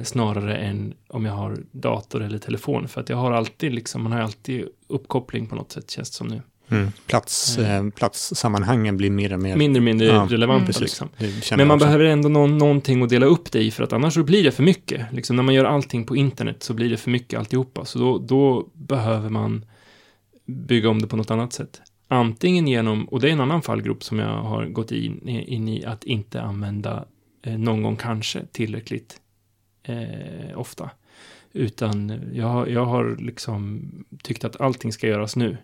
snarare 0.03 0.57
än 0.57 0.93
om 1.07 1.25
jag 1.25 1.33
har 1.33 1.57
dator 1.71 2.21
eller 2.23 2.37
telefon. 2.37 2.87
För 2.87 3.01
att 3.01 3.09
jag 3.09 3.17
har 3.17 3.31
alltid 3.31 3.73
liksom, 3.73 4.03
man 4.03 4.11
har 4.11 4.19
alltid 4.19 4.65
uppkoppling 4.87 5.47
på 5.47 5.55
något 5.55 5.71
sätt 5.71 5.91
känns 5.91 6.09
det 6.09 6.15
som 6.15 6.27
nu. 6.27 6.41
Mm. 6.69 6.91
Plats, 7.07 7.57
Mm. 7.57 7.87
eh, 7.87 7.93
platssammanhangen 7.93 8.97
blir 8.97 9.09
mer 9.09 9.33
och 9.33 9.39
mer... 9.39 9.55
Mindre 9.55 9.79
och 9.79 9.83
mindre 9.83 10.07
Ja, 10.07 10.27
relevanta 10.29 10.65
precis. 10.65 10.81
liksom. 10.81 11.09
Men 11.57 11.67
man 11.67 11.79
behöver 11.79 12.05
ändå 12.05 12.29
någon, 12.29 12.57
någonting 12.57 13.03
att 13.03 13.09
dela 13.09 13.25
upp 13.25 13.51
det 13.51 13.63
i 13.63 13.71
för 13.71 13.83
att 13.83 13.93
annars 13.93 14.13
så 14.13 14.23
blir 14.23 14.43
det 14.43 14.51
för 14.51 14.63
mycket. 14.63 15.05
Liksom 15.11 15.35
när 15.35 15.43
man 15.43 15.55
gör 15.55 15.65
allting 15.65 16.05
på 16.05 16.15
internet 16.15 16.63
så 16.63 16.73
blir 16.73 16.89
det 16.89 16.97
för 16.97 17.11
mycket 17.11 17.39
alltihopa. 17.39 17.85
Så 17.85 17.99
då, 17.99 18.17
då 18.17 18.69
behöver 18.73 19.29
man 19.29 19.65
bygga 20.45 20.89
om 20.89 21.01
det 21.01 21.07
på 21.07 21.15
något 21.15 21.31
annat 21.31 21.53
sätt. 21.53 21.81
Antingen 22.07 22.67
genom, 22.67 23.05
och 23.05 23.19
det 23.19 23.27
är 23.29 23.31
en 23.31 23.41
annan 23.41 23.61
fallgrop 23.61 24.03
som 24.03 24.19
jag 24.19 24.37
har 24.43 24.65
gått 24.65 24.91
in, 24.91 25.27
in 25.29 25.67
i, 25.67 25.85
att 25.85 26.03
inte 26.03 26.41
använda 26.41 27.05
eh, 27.45 27.57
någon 27.57 27.83
gång 27.83 27.95
kanske 27.95 28.41
tillräckligt 28.51 29.20
eh, 29.83 30.59
ofta. 30.59 30.89
Utan 31.53 32.21
jag, 32.33 32.69
jag 32.69 32.85
har 32.85 33.17
liksom 33.19 33.81
tyckt 34.23 34.43
att 34.45 34.61
allting 34.61 34.93
ska 34.93 35.07
göras 35.07 35.35
nu. 35.35 35.57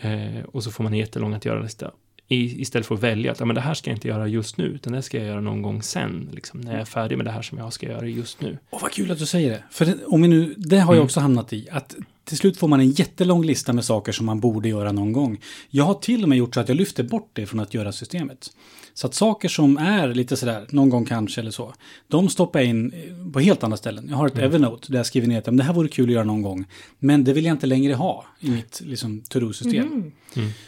Eh, 0.00 0.44
och 0.52 0.64
så 0.64 0.70
får 0.70 0.84
man 0.84 0.92
en 0.92 0.98
jättelång 0.98 1.34
att 1.34 1.44
göra-lista. 1.44 1.90
Istället 2.30 2.86
för 2.86 2.94
att 2.94 3.02
välja 3.02 3.32
att 3.32 3.40
ja, 3.40 3.46
men 3.46 3.54
det 3.54 3.60
här 3.60 3.74
ska 3.74 3.90
jag 3.90 3.96
inte 3.96 4.08
göra 4.08 4.26
just 4.26 4.56
nu, 4.56 4.64
utan 4.64 4.92
det 4.92 5.02
ska 5.02 5.18
jag 5.18 5.26
göra 5.26 5.40
någon 5.40 5.62
gång 5.62 5.82
sen. 5.82 6.28
Liksom, 6.32 6.60
när 6.60 6.72
jag 6.72 6.80
är 6.80 6.84
färdig 6.84 7.16
med 7.16 7.26
det 7.26 7.30
här 7.30 7.42
som 7.42 7.58
jag 7.58 7.72
ska 7.72 7.86
göra 7.86 8.06
just 8.06 8.40
nu. 8.40 8.58
Åh, 8.70 8.78
vad 8.82 8.92
kul 8.92 9.10
att 9.10 9.18
du 9.18 9.26
säger 9.26 9.50
det. 9.50 9.62
För 9.70 9.84
det, 9.86 10.04
om 10.06 10.22
vi 10.22 10.28
nu, 10.28 10.54
det 10.56 10.78
har 10.78 10.92
jag 10.94 10.98
Mm. 10.98 11.04
också 11.04 11.20
hamnat 11.20 11.52
i. 11.52 11.68
Att 11.70 11.96
till 12.28 12.36
slut 12.38 12.56
får 12.58 12.68
man 12.68 12.80
en 12.80 12.90
jättelång 12.90 13.44
lista 13.44 13.72
med 13.72 13.84
saker 13.84 14.12
som 14.12 14.26
man 14.26 14.40
borde 14.40 14.68
göra 14.68 14.92
någon 14.92 15.12
gång. 15.12 15.40
Jag 15.70 15.84
har 15.84 15.94
till 15.94 16.22
och 16.22 16.28
med 16.28 16.38
gjort 16.38 16.54
så 16.54 16.60
att 16.60 16.68
jag 16.68 16.76
lyfter 16.76 17.02
bort 17.02 17.30
det 17.32 17.46
från 17.46 17.60
att 17.60 17.74
göra 17.74 17.92
systemet. 17.92 18.50
Så 18.94 19.06
att 19.06 19.14
saker 19.14 19.48
som 19.48 19.76
är 19.78 20.08
lite 20.14 20.36
sådär, 20.36 20.66
någon 20.70 20.90
gång 20.90 21.04
kanske 21.04 21.40
eller 21.40 21.50
så, 21.50 21.74
de 22.08 22.28
stoppar 22.28 22.60
jag 22.60 22.68
in 22.68 22.92
eh, 22.92 23.32
på 23.32 23.40
helt 23.40 23.62
andra 23.64 23.76
ställen. 23.76 24.06
Jag 24.10 24.16
har 24.16 24.26
ett 24.26 24.38
Evernote 24.38 24.92
där 24.92 24.98
jag 24.98 25.06
skriver 25.06 25.26
ner 25.28 25.38
att 25.38 25.46
"Men 25.46 25.56
det 25.56 25.62
här 25.62 25.72
vore 25.72 25.88
kul 25.88 26.08
att 26.08 26.14
göra 26.14 26.24
någon 26.24 26.42
gång. 26.42 26.64
Men 26.98 27.24
det 27.24 27.32
vill 27.32 27.44
jag 27.44 27.54
inte 27.54 27.66
längre 27.66 27.94
ha 27.94 28.24
i 28.40 28.50
mitt 28.50 28.80
liksom, 28.84 29.20
to-do-system. 29.28 30.12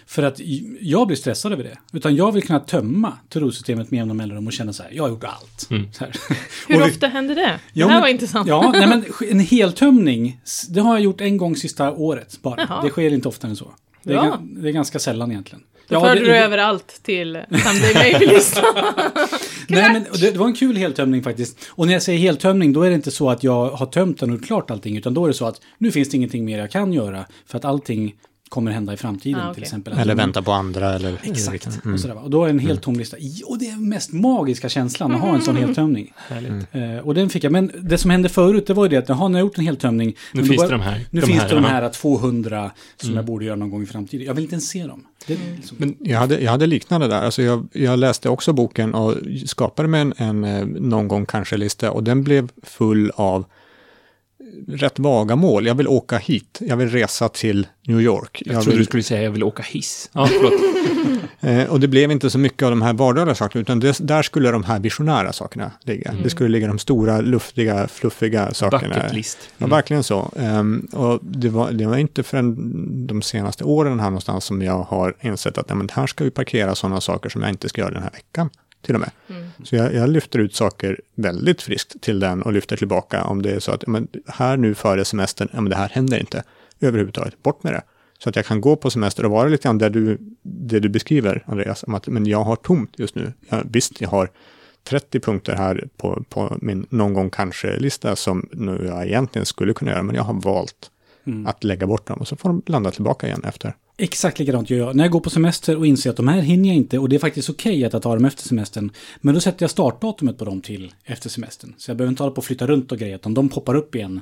För 0.06 0.22
att 0.22 0.40
jag 0.80 1.06
blir 1.06 1.16
stressad 1.16 1.52
över 1.52 1.64
det. 1.64 1.78
Utan 1.92 2.16
jag 2.16 2.32
vill 2.32 2.42
kunna 2.42 2.60
tömma 2.60 3.12
to-do-systemet 3.28 3.90
med 3.90 3.98
jämna 3.98 4.14
mellanrum 4.14 4.46
och 4.46 4.52
känna 4.52 4.72
så 4.72 4.82
här, 4.82 4.90
jag 4.94 5.02
har 5.02 5.10
gjort 5.10 5.24
allt. 5.24 5.60
Så 5.60 6.04
här. 6.04 6.16
Hur 6.68 6.76
vi- 6.78 6.82
ofta 6.90 7.06
händer 7.06 7.34
det? 7.34 7.60
Ja, 7.72 7.86
det 7.86 7.92
här 7.92 7.96
men- 7.98 8.00
var 8.00 8.08
intressant. 8.08 8.48
Ja, 8.48 8.70
nej, 8.74 8.86
men 8.88 9.04
en 9.30 9.40
heltömning, 9.40 10.40
det 10.68 10.80
har 10.80 10.94
jag 10.94 11.00
gjort 11.02 11.20
en 11.20 11.36
gång 11.36 11.50
sista 11.56 11.91
året 11.93 12.39
bara. 12.43 12.67
Jaha. 12.69 12.82
Det 12.82 12.91
sker 12.91 13.13
inte 13.13 13.29
oftare 13.29 13.51
än 13.51 13.56
så. 13.56 13.72
Det 14.03 14.13
är, 14.15 14.19
ga- 14.19 14.60
det 14.63 14.69
är 14.69 14.72
ganska 14.72 14.98
sällan 14.98 15.31
egentligen. 15.31 15.65
Då 15.89 15.96
Ja, 15.96 16.01
förde 16.01 16.15
det- 16.20 16.27
du 16.27 16.36
över 16.36 16.58
allt 16.58 17.01
till 17.03 17.39
Sunday 17.51 17.94
Mail-listan. 17.94 18.65
Nej, 19.69 19.93
men 19.93 20.05
det, 20.20 20.31
det 20.31 20.39
var 20.39 20.46
en 20.46 20.55
kul 20.55 20.77
heltömning 20.77 21.22
faktiskt. 21.22 21.58
Och 21.70 21.86
när 21.86 21.93
jag 21.93 22.03
säger 22.03 22.19
heltömning, 22.19 22.72
då 22.72 22.82
är 22.82 22.89
det 22.89 22.94
inte 22.94 23.10
så 23.10 23.31
att 23.31 23.44
jag 23.44 23.70
har 23.70 23.86
tömt 23.86 24.20
den 24.20 24.31
och 24.31 24.44
klart 24.44 24.70
allting, 24.70 24.96
utan 24.96 25.15
då 25.15 25.24
är 25.24 25.29
det 25.29 25.34
så 25.34 25.46
att 25.46 25.60
nu 25.79 25.93
finns 25.93 26.08
det 26.08 26.17
ingenting 26.17 26.44
mer 26.44 26.58
jag 26.58 26.70
kan 26.70 26.93
göra, 26.93 27.24
för 27.46 27.58
att 27.58 27.65
allting 27.65 28.15
kommer 28.50 28.70
hända 28.70 28.92
i 28.92 28.96
framtiden 28.96 29.40
Ah, 29.40 29.44
okej. 29.44 29.54
till 29.54 29.62
exempel. 29.62 29.92
Eller 29.98 30.14
vänta 30.14 30.42
på 30.42 30.52
andra 30.52 30.94
eller... 30.94 31.20
Exakt. 31.22 31.69
Mm. 31.84 31.94
Och, 31.94 32.00
sådär, 32.00 32.24
och 32.24 32.30
då 32.30 32.42
är 32.42 32.46
det 32.46 32.50
en 32.52 32.58
helt 32.58 32.82
tom 32.82 32.94
lista. 32.94 33.16
Och 33.46 33.58
det 33.58 33.66
är 33.66 33.70
den 33.70 33.88
mest 33.88 34.12
magiska 34.12 34.69
känslan 34.69 35.12
att 35.14 35.20
ha 35.20 35.34
en 35.34 35.42
sån 35.42 35.56
heltömning. 35.56 36.12
Härligt. 36.16 36.66
Eh, 36.72 37.06
och 37.06 37.14
den 37.14 37.30
fick 37.30 37.44
jag. 37.44 37.52
Men 37.52 37.70
det 37.82 37.98
som 37.98 38.10
hände 38.10 38.28
förut, 38.28 38.66
det 38.66 38.74
var 38.74 38.84
ju 38.84 38.88
det 38.88 38.96
att 38.96 39.08
jaha, 39.08 39.28
nu 39.28 39.34
har 39.34 39.38
jag 39.40 39.46
gjort 39.46 39.58
en 39.58 39.64
heltömning. 39.64 40.16
Nu 40.32 40.44
finns 40.44 40.56
bara- 40.56 40.69
det 40.69 40.74
de 40.74 40.80
här. 40.80 41.04
Nu 41.10 41.20
de 41.20 41.26
finns 41.26 41.40
här, 41.42 41.48
det 41.48 41.54
de 41.54 41.64
här 41.64 41.88
200 41.88 42.70
som 42.96 43.14
jag 43.14 43.24
borde 43.24 43.44
göra 43.44 43.56
någon 43.56 43.70
gång 43.70 43.82
i 43.82 43.86
framtiden. 43.86 44.26
Jag 44.26 44.34
vill 44.34 44.44
inte 44.44 44.54
ens 44.54 44.69
se 44.69 44.86
dem. 44.86 45.06
Det, 45.26 45.32
är 45.32 45.38
liksom, 45.56 45.76
Men 45.80 45.94
jag 46.00 46.19
hade, 46.19 46.40
jag 46.40 46.50
hade 46.50 46.66
liknande 46.66 47.08
där. 47.08 47.22
Alltså 47.22 47.42
jag, 47.42 47.69
jag 47.72 47.98
läste 47.98 48.28
också 48.28 48.52
boken 48.52 48.94
och 48.94 49.14
skapade 49.46 49.88
mig 49.88 50.00
en, 50.00 50.12
en 50.16 50.44
eh, 50.44 50.66
någon 50.66 51.08
gång 51.08 51.26
kanske-lista 51.26 51.90
och 51.90 52.04
den 52.04 52.22
blev 52.24 52.48
full 52.62 53.10
av 53.14 53.44
rätt 54.69 54.98
vaga 54.98 55.36
mål. 55.36 55.66
Jag 55.66 55.74
vill 55.74 55.88
åka 55.88 56.19
hit, 56.19 56.58
jag 56.60 56.76
vill 56.76 56.90
resa 56.90 57.28
till 57.28 57.66
New 57.86 58.00
York. 58.00 58.42
Jag 58.46 58.54
Jag 58.54 58.62
trodde 58.62 58.76
vill, 58.76 58.78
du 58.78 58.84
skulle 58.84 59.02
säga 59.02 59.22
jag 59.22 59.30
vill 59.30 59.44
åka 59.44 59.62
hiss. 59.62 60.10
Ja, 60.12 60.28
eh, 61.48 61.70
och 61.70 61.80
det 61.80 61.88
blev 61.88 62.10
inte 62.10 62.30
så 62.30 62.38
mycket 62.38 62.62
av 62.62 62.70
de 62.70 62.82
här 62.82 62.92
vardagliga 62.92 63.34
sakerna, 63.34 63.62
utan 63.62 63.80
det, 63.80 63.98
där 64.00 64.22
skulle 64.22 64.50
de 64.50 64.64
här 64.64 64.80
visionära 64.80 65.32
sakerna 65.32 65.70
ligga. 65.82 66.14
Det 66.22 66.30
skulle 66.30 66.48
ligga 66.48 66.66
de 66.66 66.78
stora, 66.78 67.20
luftiga, 67.20 67.88
fluffiga 67.88 68.54
sakerna. 68.54 68.94
Bucket 68.94 69.14
list. 69.14 69.38
Ja, 69.58 69.66
verkligen 69.66 70.02
så. 70.02 70.32
Ehm, 70.36 70.88
och 70.92 71.19
det 71.22 71.48
var, 71.48 71.72
det 71.72 71.86
var 71.86 71.96
inte 71.96 72.22
förrän 72.22 73.06
de 73.06 73.22
senaste 73.22 73.64
åren 73.64 74.00
här 74.00 74.10
någonstans 74.10 74.44
som 74.44 74.62
jag 74.62 74.82
har 74.82 75.16
insett 75.20 75.58
att 75.58 75.66
ja, 75.69 75.74
men 75.74 75.88
här 75.92 76.06
ska 76.06 76.24
vi 76.24 76.30
parkera 76.30 76.74
sådana 76.74 77.00
saker 77.00 77.28
som 77.28 77.42
jag 77.42 77.50
inte 77.50 77.69
ska 77.69 77.80
göra 77.80 77.94
den 77.94 78.02
här 78.02 78.10
veckan. 78.10 78.50
Till 78.82 78.94
och 78.94 79.00
med. 79.00 79.10
Så 79.64 79.76
jag, 79.76 79.94
jag 79.94 80.10
lyfter 80.10 80.38
ut 80.38 80.55
saker 80.55 81.00
väldigt 81.14 81.62
friskt 81.62 82.00
till 82.00 82.20
den 82.20 82.43
och 82.43 82.52
lyfter 82.52 82.76
tillbaka 82.76 83.24
om 83.24 83.43
det 83.43 83.50
är 83.50 83.60
så 83.60 83.72
att 83.72 83.86
men 83.86 84.08
här 84.26 84.56
nu 84.56 84.74
före 84.74 85.05
semestern, 85.05 85.48
ja, 85.52 85.60
men 85.60 85.70
det 85.70 85.76
här 85.76 85.88
händer 85.88 86.19
inte 86.19 86.43
överhuvudtaget. 86.81 87.43
Bort 87.43 87.62
med 87.62 87.72
det. 87.72 87.82
Så 88.19 88.29
att 88.29 88.36
jag 88.36 88.46
kan 88.46 88.60
gå 88.60 88.76
på 88.76 88.90
semester 88.90 89.24
och 89.24 89.31
vara 89.31 89.48
lite 89.48 89.62
grann 89.62 89.79
där 89.79 89.90
du, 89.90 90.19
det 90.43 90.81
du 90.81 90.88
beskriver, 90.88 91.44
Andreas, 91.46 91.84
om 91.84 91.94
att 91.94 92.06
men 92.06 92.26
jag 92.26 92.44
har 92.44 92.56
tomt 92.56 92.98
just 92.98 93.14
nu. 93.14 93.32
Ja, 93.48 93.62
visst, 93.64 94.00
jag 94.00 94.08
har 94.08 94.31
30 94.84 95.20
punkter 95.20 95.55
här 95.55 95.88
på, 95.96 96.24
på 96.29 96.56
min 96.60 96.86
någon 96.90 97.14
gång 97.14 97.31
kanske-lista 97.31 98.17
som 98.17 98.48
nu 98.52 98.84
jag 98.86 99.06
egentligen 99.06 99.46
skulle 99.46 99.72
kunna 99.72 99.90
göra, 99.90 100.02
men 100.02 100.17
jag 100.17 100.22
har 100.22 100.34
valt 100.34 100.90
att 101.46 101.64
lägga 101.64 101.86
bort 101.86 102.06
dem 102.06 102.20
och 102.20 102.29
så 102.29 102.36
får 102.36 102.48
de 102.48 102.62
landa 102.67 102.90
tillbaka 102.90 103.26
igen 103.26 103.44
efter. 103.44 103.74
Exakt 104.02 104.38
likadant 104.38 104.70
gör 104.70 104.78
jag. 104.78 104.96
När 104.96 105.04
jag 105.04 105.10
går 105.10 105.20
på 105.20 105.30
semester 105.30 105.76
och 105.76 105.86
inser 105.86 106.10
att 106.10 106.16
de 106.16 106.28
här 106.28 106.40
hinner 106.40 106.69
jag 106.69 106.76
inte 106.76 106.98
och 106.98 107.08
det 107.08 107.16
är 107.16 107.20
faktiskt 107.20 107.50
okej 107.50 107.84
att 107.84 107.92
jag 107.92 108.02
tar 108.02 108.16
dem 108.16 108.24
efter 108.24 108.48
semestern. 108.48 108.90
Men 109.20 109.34
då 109.34 109.40
sätter 109.40 109.62
jag 109.62 109.70
startdatumet 109.70 110.38
på 110.38 110.44
dem 110.44 110.60
till 110.60 110.94
efter 111.04 111.28
semestern. 111.28 111.74
Så 111.78 111.90
jag 111.90 111.96
behöver 111.96 112.10
inte 112.10 112.22
hålla 112.22 112.34
på 112.34 112.38
och 112.38 112.44
flytta 112.44 112.66
runt 112.66 112.92
och 112.92 112.98
grejer, 112.98 113.14
utan 113.14 113.34
de 113.34 113.48
poppar 113.48 113.74
upp 113.74 113.94
igen 113.94 114.20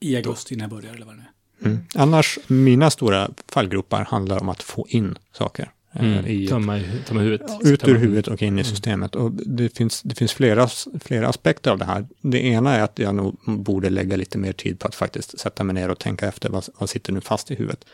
i 0.00 0.16
augusti 0.16 0.56
när 0.56 0.64
jag 0.64 0.70
börjar 0.70 0.94
eller 0.94 1.06
vad 1.06 1.14
det 1.14 1.18
nu 1.18 1.24
är. 1.24 1.66
Mm. 1.70 1.78
Annars, 1.94 2.38
mina 2.46 2.90
stora 2.90 3.30
fallgropar 3.48 4.04
handlar 4.04 4.40
om 4.40 4.48
att 4.48 4.62
få 4.62 4.86
in 4.88 5.18
saker. 5.32 5.70
Mm. 5.98 6.26
I, 6.26 6.46
Tömma, 6.48 6.80
tömma 7.06 7.20
huvudet. 7.20 7.50
ut 7.64 7.88
ur 7.88 7.94
huvudet 7.94 8.28
och 8.28 8.42
in 8.42 8.58
i 8.58 8.64
systemet. 8.64 9.14
Och 9.16 9.32
det 9.32 9.76
finns, 9.76 10.02
det 10.02 10.14
finns 10.14 10.32
flera, 10.32 10.68
flera 11.00 11.28
aspekter 11.28 11.70
av 11.70 11.78
det 11.78 11.84
här. 11.84 12.06
Det 12.20 12.44
ena 12.44 12.74
är 12.74 12.82
att 12.82 12.98
jag 12.98 13.14
nog 13.14 13.36
borde 13.46 13.90
lägga 13.90 14.16
lite 14.16 14.38
mer 14.38 14.52
tid 14.52 14.78
på 14.78 14.88
att 14.88 14.94
faktiskt 14.94 15.40
sätta 15.40 15.64
mig 15.64 15.74
ner 15.74 15.88
och 15.90 15.98
tänka 15.98 16.26
efter 16.28 16.48
vad, 16.50 16.64
vad 16.78 16.88
sitter 16.90 17.12
nu 17.12 17.20
fast 17.20 17.50
i 17.50 17.54
huvudet. 17.54 17.84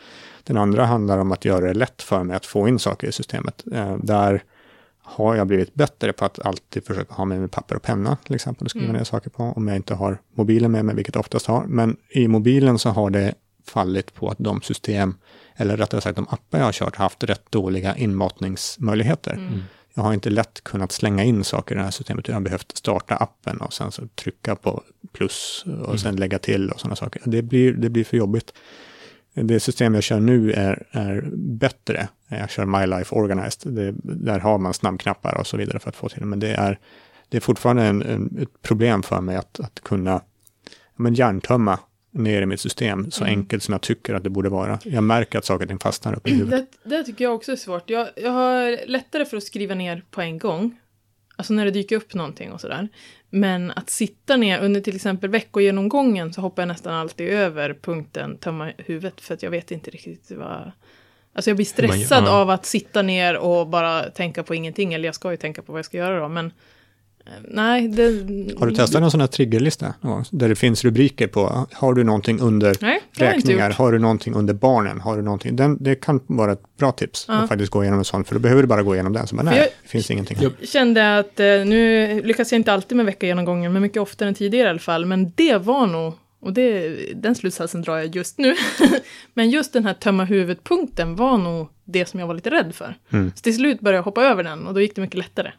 Den 0.43 0.57
andra 0.57 0.85
handlar 0.85 1.17
om 1.17 1.31
att 1.31 1.45
göra 1.45 1.65
det 1.67 1.73
lätt 1.73 2.01
för 2.01 2.23
mig 2.23 2.35
att 2.35 2.45
få 2.45 2.67
in 2.67 2.79
saker 2.79 3.07
i 3.07 3.11
systemet. 3.11 3.63
Eh, 3.73 3.97
där 4.03 4.43
har 5.07 5.35
jag 5.35 5.47
blivit 5.47 5.73
bättre 5.73 6.13
på 6.13 6.25
att 6.25 6.39
alltid 6.45 6.85
försöka 6.85 7.13
ha 7.13 7.25
med 7.25 7.39
mig 7.39 7.47
papper 7.49 7.75
och 7.75 7.81
penna 7.81 8.17
till 8.25 8.35
exempel 8.35 8.65
och 8.65 8.69
skriva 8.69 8.85
Mm. 8.85 8.97
ner 8.97 9.03
saker 9.03 9.29
på 9.29 9.43
om 9.43 9.67
jag 9.67 9.75
inte 9.77 9.93
har 9.93 10.17
mobilen 10.35 10.71
med 10.71 10.85
mig, 10.85 10.95
vilket 10.95 11.15
jag 11.15 11.19
oftast 11.19 11.45
har. 11.45 11.65
Men 11.67 11.97
i 12.09 12.27
mobilen 12.27 12.79
så 12.79 12.89
har 12.89 13.09
det 13.09 13.33
fallit 13.65 14.13
på 14.13 14.29
att 14.29 14.37
de 14.39 14.61
system, 14.61 15.15
eller 15.55 15.77
rättare 15.77 16.01
sagt 16.01 16.15
de 16.15 16.27
appar 16.29 16.57
jag 16.57 16.65
har 16.65 16.71
kört, 16.71 16.95
har 16.95 17.05
haft 17.05 17.23
rätt 17.23 17.51
dåliga 17.51 17.95
inmatningsmöjligheter. 17.95 19.33
Mm. 19.33 19.61
Jag 19.93 20.03
har 20.03 20.13
inte 20.13 20.29
lätt 20.29 20.63
kunnat 20.63 20.91
slänga 20.91 21.23
in 21.23 21.43
saker 21.43 21.75
i 21.75 21.77
det 21.77 21.83
här 21.83 21.91
systemet. 21.91 22.27
Jag 22.27 22.35
har 22.35 22.41
behövt 22.41 22.77
starta 22.77 23.15
appen 23.15 23.57
och 23.57 23.73
sen 23.73 23.91
så 23.91 24.07
trycka 24.07 24.55
på 24.55 24.83
plus 25.11 25.65
och 25.83 25.99
sen 25.99 26.15
lägga 26.15 26.39
till 26.39 26.71
och 26.71 26.79
sådana 26.79 26.95
saker. 26.95 27.21
Det 27.25 27.41
blir, 27.41 27.73
det 27.73 27.89
blir 27.89 28.03
för 28.03 28.17
jobbigt. 28.17 28.53
Det 29.33 29.59
system 29.59 29.93
jag 29.93 30.03
kör 30.03 30.19
nu 30.19 30.51
är, 30.51 30.87
är 30.91 31.29
bättre. 31.35 32.07
Jag 32.27 32.49
kör 32.49 32.65
My 32.65 32.85
Life 32.85 33.15
Organized. 33.15 33.73
Det, 33.73 33.93
där 34.03 34.39
har 34.39 34.57
man 34.57 34.73
snabbknappar 34.73 35.37
och 35.37 35.47
så 35.47 35.57
vidare 35.57 35.79
för 35.79 35.89
att 35.89 35.95
få 35.95 36.09
till 36.09 36.19
det. 36.19 36.25
Men 36.25 36.39
det 36.39 36.53
är, 36.53 36.79
det 37.29 37.37
är 37.37 37.41
fortfarande 37.41 37.83
en, 37.83 38.01
en, 38.01 38.37
ett 38.41 38.61
problem 38.61 39.03
för 39.03 39.21
mig 39.21 39.35
att, 39.35 39.59
att 39.59 39.79
kunna 39.83 40.21
men 40.95 41.13
hjärntömma 41.13 41.79
ner 42.15 42.41
i 42.41 42.45
mitt 42.45 42.59
system 42.59 43.11
så 43.11 43.23
Mm. 43.23 43.39
enkelt 43.39 43.63
som 43.63 43.71
jag 43.71 43.81
tycker 43.81 44.13
att 44.13 44.23
det 44.23 44.29
borde 44.29 44.49
vara. 44.49 44.79
Jag 44.83 45.03
märker 45.03 45.37
att 45.37 45.45
saker 45.45 45.65
och 45.65 45.69
ting 45.69 45.79
fastnar 45.79 46.15
uppe 46.15 46.29
i 46.29 46.33
huvudet. 46.33 46.65
Det, 46.83 46.97
det 46.97 47.03
tycker 47.03 47.23
jag 47.23 47.35
också 47.35 47.51
är 47.51 47.55
svårt. 47.55 47.89
Jag, 47.89 48.07
jag 48.15 48.31
har 48.31 48.87
lättare 48.87 49.25
för 49.25 49.37
att 49.37 49.43
skriva 49.43 49.75
ner 49.75 50.03
på 50.11 50.21
en 50.21 50.39
gång. 50.39 50.77
Alltså 51.35 51.53
när 51.53 51.65
det 51.65 51.71
dyker 51.71 51.95
upp 51.95 52.13
någonting 52.13 52.51
och 52.51 52.61
sådär. 52.61 52.87
Men 53.29 53.71
att 53.71 53.89
sitta 53.89 54.37
ner 54.37 54.59
under 54.59 54.81
till 54.81 54.95
exempel 54.95 55.29
veckogenomgången 55.29 56.33
så 56.33 56.41
hoppar 56.41 56.61
jag 56.61 56.67
nästan 56.67 56.93
alltid 56.93 57.29
över 57.29 57.73
punkten 57.81 58.37
tömma 58.37 58.71
huvudet 58.77 59.21
för 59.21 59.33
att 59.33 59.43
jag 59.43 59.51
vet 59.51 59.71
inte 59.71 59.91
riktigt 59.91 60.31
vad... 60.31 60.71
Alltså 61.33 61.49
jag 61.49 61.55
blir 61.55 61.65
stressad 61.65 62.23
ja. 62.25 62.31
av 62.31 62.49
att 62.49 62.65
sitta 62.65 63.01
ner 63.01 63.37
och 63.37 63.67
bara 63.67 64.03
tänka 64.03 64.43
på 64.43 64.55
ingenting. 64.55 64.93
Eller 64.93 65.05
jag 65.05 65.15
ska 65.15 65.31
ju 65.31 65.37
tänka 65.37 65.61
på 65.61 65.71
vad 65.71 65.79
jag 65.79 65.85
ska 65.85 65.97
göra 65.97 66.19
då, 66.19 66.27
men... 66.27 66.51
Nej, 67.47 67.87
det... 67.87 68.03
Har 68.59 68.67
du 68.67 68.75
testat 68.75 69.01
en 69.01 69.11
sån 69.11 69.19
här 69.19 69.27
triggerlista 69.27 69.93
någon? 70.01 70.23
Där 70.31 70.49
det 70.49 70.55
finns 70.55 70.83
rubriker 70.83 71.27
på, 71.27 71.67
har 71.73 71.93
du 71.93 72.03
någonting 72.03 72.39
under 72.39 72.75
Nej, 72.81 73.01
räkningar, 73.11 73.69
har 73.71 73.91
du 73.91 73.99
någonting 73.99 74.33
under 74.33 74.53
barnen, 74.53 74.99
har 75.01 75.15
du 75.17 75.21
någonting, 75.23 75.55
den, 75.55 75.83
det 75.83 75.95
kan 75.95 76.19
vara 76.27 76.51
ett 76.51 76.61
bra 76.77 76.91
tips 76.91 77.25
Ja. 77.27 77.33
att 77.33 77.49
faktiskt 77.49 77.71
gå 77.71 77.83
igenom 77.83 77.99
en 77.99 78.05
sån, 78.05 78.23
för 78.25 78.35
då 78.35 78.39
behöver 78.41 78.61
du 78.61 78.67
bara 78.67 78.83
gå 78.83 78.93
igenom 78.95 79.13
den, 79.13 79.27
så 79.27 79.35
bara, 79.35 79.43
nej, 79.43 79.57
jag- 79.57 79.67
det 79.83 79.89
finns 79.89 80.11
ingenting. 80.11 80.37
Jag- 80.41 80.67
kände 80.67 81.17
att 81.17 81.39
eh, 81.39 81.45
nu 81.45 82.21
lyckas 82.23 82.51
jag 82.51 82.59
inte 82.59 82.73
alltid 82.73 82.95
med 82.97 83.05
veckogenomgången, 83.05 83.73
men 83.73 83.81
mycket 83.81 84.01
oftare 84.01 84.29
än 84.29 84.35
tidigare 84.35 84.67
i 84.67 84.69
alla 84.69 84.79
fall. 84.79 85.05
Men 85.05 85.31
det 85.35 85.57
var 85.57 85.87
nog, 85.87 86.13
och 86.41 86.53
det, 86.53 86.95
den 87.15 87.35
slutsatsen 87.35 87.81
drar 87.81 87.97
jag 87.97 88.15
just 88.15 88.37
nu, 88.37 88.55
men 89.33 89.49
just 89.49 89.73
den 89.73 89.85
här 89.85 89.93
tömma 89.93 90.23
huvudet-punkten 90.23 91.15
var 91.15 91.37
nog 91.37 91.67
det 91.85 92.05
som 92.09 92.19
jag 92.19 92.27
var 92.27 92.33
lite 92.33 92.49
rädd 92.49 92.75
för. 92.75 92.97
Mm. 93.13 93.31
Så 93.35 93.41
till 93.41 93.55
slut 93.55 93.79
började 93.79 93.97
jag 93.97 94.03
hoppa 94.03 94.23
över 94.23 94.43
den 94.43 94.67
och 94.67 94.73
då 94.73 94.81
gick 94.81 94.95
det 94.95 95.01
mycket 95.01 95.17
lättare. 95.17 95.51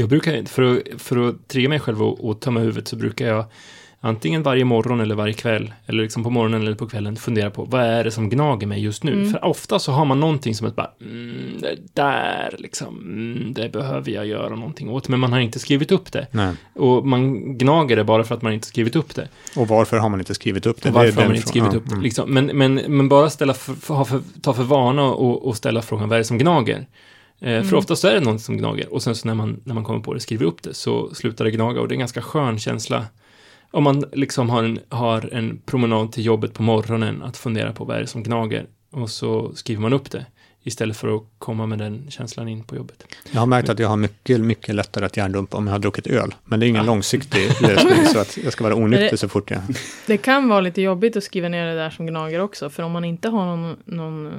Jag 0.00 0.08
brukar, 0.08 0.44
för 0.44 0.62
att, 0.62 1.02
för 1.02 1.28
att 1.28 1.48
trigga 1.48 1.68
mig 1.68 1.80
själv 1.80 2.02
och, 2.02 2.28
och 2.28 2.40
tömma 2.40 2.60
huvudet 2.60 2.88
så 2.88 2.96
brukar 2.96 3.26
jag 3.26 3.44
antingen 4.00 4.42
varje 4.42 4.64
morgon 4.64 5.00
eller 5.00 5.14
varje 5.14 5.34
kväll, 5.34 5.72
eller 5.86 6.02
liksom 6.02 6.24
på 6.24 6.30
morgonen 6.30 6.62
eller 6.62 6.74
på 6.74 6.88
kvällen, 6.88 7.16
fundera 7.16 7.50
på 7.50 7.64
vad 7.64 7.80
är 7.80 8.04
det 8.04 8.10
som 8.10 8.30
gnager 8.30 8.66
mig 8.66 8.82
just 8.82 9.04
nu? 9.04 9.12
Mm. 9.12 9.32
För 9.32 9.44
ofta 9.44 9.78
så 9.78 9.92
har 9.92 10.04
man 10.04 10.20
någonting 10.20 10.54
som 10.54 10.66
att 10.66 10.76
bara, 10.76 10.90
mm, 11.00 11.56
det 11.60 11.76
där 11.92 12.54
liksom, 12.58 12.98
mm, 12.98 13.52
det 13.54 13.72
behöver 13.72 14.10
jag 14.10 14.26
göra 14.26 14.56
någonting 14.56 14.90
åt, 14.90 15.08
men 15.08 15.20
man 15.20 15.32
har 15.32 15.40
inte 15.40 15.58
skrivit 15.58 15.92
upp 15.92 16.12
det. 16.12 16.26
Nej. 16.30 16.54
Och 16.74 17.06
man 17.06 17.58
gnager 17.58 17.96
det 17.96 18.04
bara 18.04 18.24
för 18.24 18.34
att 18.34 18.42
man 18.42 18.52
inte 18.52 18.66
skrivit 18.66 18.96
upp 18.96 19.14
det. 19.14 19.28
Och 19.56 19.68
varför 19.68 19.98
har 19.98 20.08
man 20.08 20.20
inte 20.20 20.34
skrivit 20.34 20.66
upp 20.66 20.82
det? 20.82 20.88
Och 20.88 20.94
Det 20.94 21.00
är 21.00 21.04
varför 21.04 21.16
har 21.16 21.22
den 21.22 21.28
man 21.28 21.36
inte 21.36 21.48
skrivit 21.48 21.74
upp 21.74 21.84
det? 21.84 21.92
mm. 21.92 22.02
Liksom. 22.02 22.34
Men, 22.34 22.46
men, 22.46 22.74
men 22.74 23.08
bara 23.08 23.30
ställa 23.30 23.54
för, 23.54 24.04
för, 24.04 24.20
ta 24.42 24.52
för 24.52 24.62
vana 24.62 25.02
och, 25.02 25.48
och 25.48 25.56
ställa 25.56 25.82
frågan, 25.82 26.08
vad 26.08 26.16
är 26.16 26.20
det 26.20 26.24
som 26.24 26.38
gnager? 26.38 26.86
Eh, 27.40 27.46
För 27.46 27.58
Mm. 27.68 27.78
oftast 27.78 28.04
är 28.04 28.14
det 28.14 28.20
något 28.20 28.40
som 28.40 28.56
gnager 28.56 28.92
och 28.94 29.02
sen 29.02 29.14
så 29.14 29.28
när 29.28 29.34
man, 29.34 29.60
när 29.64 29.74
man 29.74 29.84
kommer 29.84 30.00
på 30.00 30.14
det, 30.14 30.20
skriver 30.20 30.46
upp 30.46 30.62
det, 30.62 30.74
så 30.74 31.14
slutar 31.14 31.44
det 31.44 31.50
gnaga 31.50 31.80
och 31.80 31.88
det 31.88 31.92
är 31.92 31.96
en 31.96 32.00
ganska 32.00 32.22
skön 32.22 32.58
känsla. 32.58 33.04
Om 33.70 33.84
man 33.84 34.04
liksom 34.12 34.50
har 34.50 34.64
en, 34.64 34.78
har 34.88 35.34
en 35.34 35.60
promenad 35.66 36.12
till 36.12 36.24
jobbet 36.24 36.54
på 36.54 36.62
morgonen, 36.62 37.22
att 37.22 37.36
fundera 37.36 37.72
på 37.72 37.84
vad 37.84 37.96
är 37.96 38.00
det 38.00 38.06
som 38.06 38.22
gnager 38.22 38.66
och 38.92 39.10
så 39.10 39.52
skriver 39.54 39.82
man 39.82 39.92
upp 39.92 40.10
det 40.10 40.26
istället 40.62 40.96
för 40.96 41.16
att 41.16 41.22
komma 41.38 41.66
med 41.66 41.78
den 41.78 42.06
känslan 42.10 42.48
in 42.48 42.62
på 42.64 42.76
jobbet. 42.76 43.04
Jag 43.30 43.40
har 43.40 43.46
märkt 43.46 43.68
att 43.68 43.78
jag 43.78 43.88
har 43.88 43.96
mycket, 43.96 44.40
mycket 44.40 44.74
lättare 44.74 45.04
att 45.06 45.16
hjärndumpa 45.16 45.56
om 45.56 45.66
jag 45.66 45.74
har 45.74 45.78
druckit 45.78 46.06
öl. 46.06 46.34
Men 46.44 46.60
det 46.60 46.66
är 46.66 46.68
ingen 46.68 46.84
Ja. 46.84 46.86
långsiktig 46.92 47.40
lösning, 47.60 48.06
så 48.06 48.18
att 48.18 48.38
jag 48.44 48.52
ska 48.52 48.64
vara 48.64 48.74
onykter 48.74 49.16
så 49.16 49.28
fort 49.28 49.50
jag... 49.50 49.60
Det 50.06 50.16
kan 50.16 50.48
vara 50.48 50.60
lite 50.60 50.82
jobbigt 50.82 51.16
att 51.16 51.24
skriva 51.24 51.48
ner 51.48 51.66
det 51.66 51.74
där 51.74 51.90
som 51.90 52.06
gnager 52.06 52.40
också, 52.40 52.70
för 52.70 52.82
om 52.82 52.92
man 52.92 53.04
inte 53.04 53.28
har 53.28 53.44
någon, 53.56 53.76
någon 53.84 54.32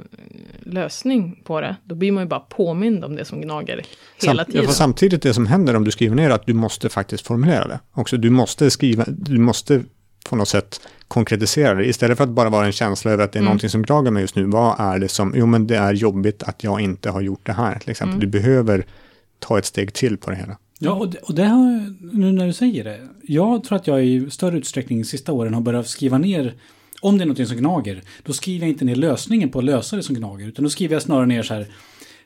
lösning 0.66 1.40
på 1.44 1.60
det, 1.60 1.76
då 1.84 1.94
blir 1.94 2.12
man 2.12 2.22
ju 2.22 2.28
bara 2.28 2.40
påmind 2.40 3.04
om 3.04 3.16
det 3.16 3.24
som 3.24 3.40
gnager 3.40 3.82
hela 4.22 4.42
Sam- 4.44 4.52
tiden. 4.52 4.64
Ja, 4.64 4.70
samtidigt 4.72 5.22
det 5.22 5.34
som 5.34 5.46
händer 5.46 5.76
om 5.76 5.84
du 5.84 5.90
skriver 5.90 6.16
ner 6.16 6.30
att 6.30 6.46
du 6.46 6.54
måste 6.54 6.88
faktiskt 6.88 7.26
formulera 7.26 7.68
det. 7.68 7.80
Också, 7.92 8.16
du 8.16 8.30
måste 8.30 8.70
skriva, 8.70 9.04
du 9.08 9.38
måste 9.38 9.82
på 10.30 10.36
något 10.36 10.48
sätt 10.48 10.80
konkretisera 11.08 11.74
det. 11.74 11.84
Istället 11.86 12.16
för 12.18 12.24
att 12.24 12.30
bara 12.30 12.50
vara 12.50 12.66
en 12.66 12.72
känsla 12.72 13.10
över 13.10 13.24
att 13.24 13.32
det 13.32 13.36
är 13.36 13.40
Mm. 13.40 13.44
någonting 13.46 13.70
som 13.70 13.82
gnager 13.82 14.10
mig 14.10 14.20
just 14.20 14.36
nu. 14.36 14.44
Vad 14.44 14.80
är 14.80 14.98
det 14.98 15.08
som, 15.08 15.34
jo 15.36 15.46
men 15.46 15.66
det 15.66 15.76
är 15.76 15.92
jobbigt 15.92 16.42
att 16.42 16.64
jag 16.64 16.80
inte 16.80 17.10
har 17.10 17.20
gjort 17.20 17.46
det 17.46 17.52
här. 17.52 17.78
Till 17.78 17.90
exempel. 17.90 18.14
Mm. 18.14 18.20
Du 18.20 18.26
behöver 18.38 18.86
ta 19.38 19.58
ett 19.58 19.66
steg 19.66 19.92
till 19.92 20.16
på 20.16 20.30
det 20.30 20.36
hela. 20.36 20.56
Ja, 20.78 20.92
och 20.92 21.08
det, 21.10 21.18
och 21.18 21.34
det 21.34 21.44
har, 21.44 21.94
nu 22.16 22.32
när 22.32 22.46
du 22.46 22.52
säger 22.52 22.84
det. 22.84 22.98
Jag 23.22 23.64
tror 23.64 23.76
att 23.76 23.86
jag 23.86 24.04
i 24.06 24.30
större 24.30 24.58
utsträckning 24.58 24.98
de 24.98 25.04
sista 25.04 25.32
åren 25.32 25.54
har 25.54 25.60
börjat 25.60 25.88
skriva 25.88 26.18
ner, 26.18 26.54
om 27.02 27.18
det 27.18 27.24
är 27.24 27.26
någonting 27.26 27.46
som 27.46 27.56
gnager, 27.56 28.02
då 28.22 28.32
skriver 28.32 28.66
jag 28.66 28.72
inte 28.72 28.84
ner 28.84 28.96
lösningen 28.96 29.50
på 29.50 29.58
att 29.58 29.64
lösa 29.64 29.96
det 29.96 30.02
som 30.02 30.14
gnager, 30.14 30.46
utan 30.46 30.62
då 30.62 30.70
skriver 30.70 30.94
jag 30.94 31.02
snarare 31.02 31.26
ner 31.26 31.42
så 31.42 31.54
här, 31.54 31.66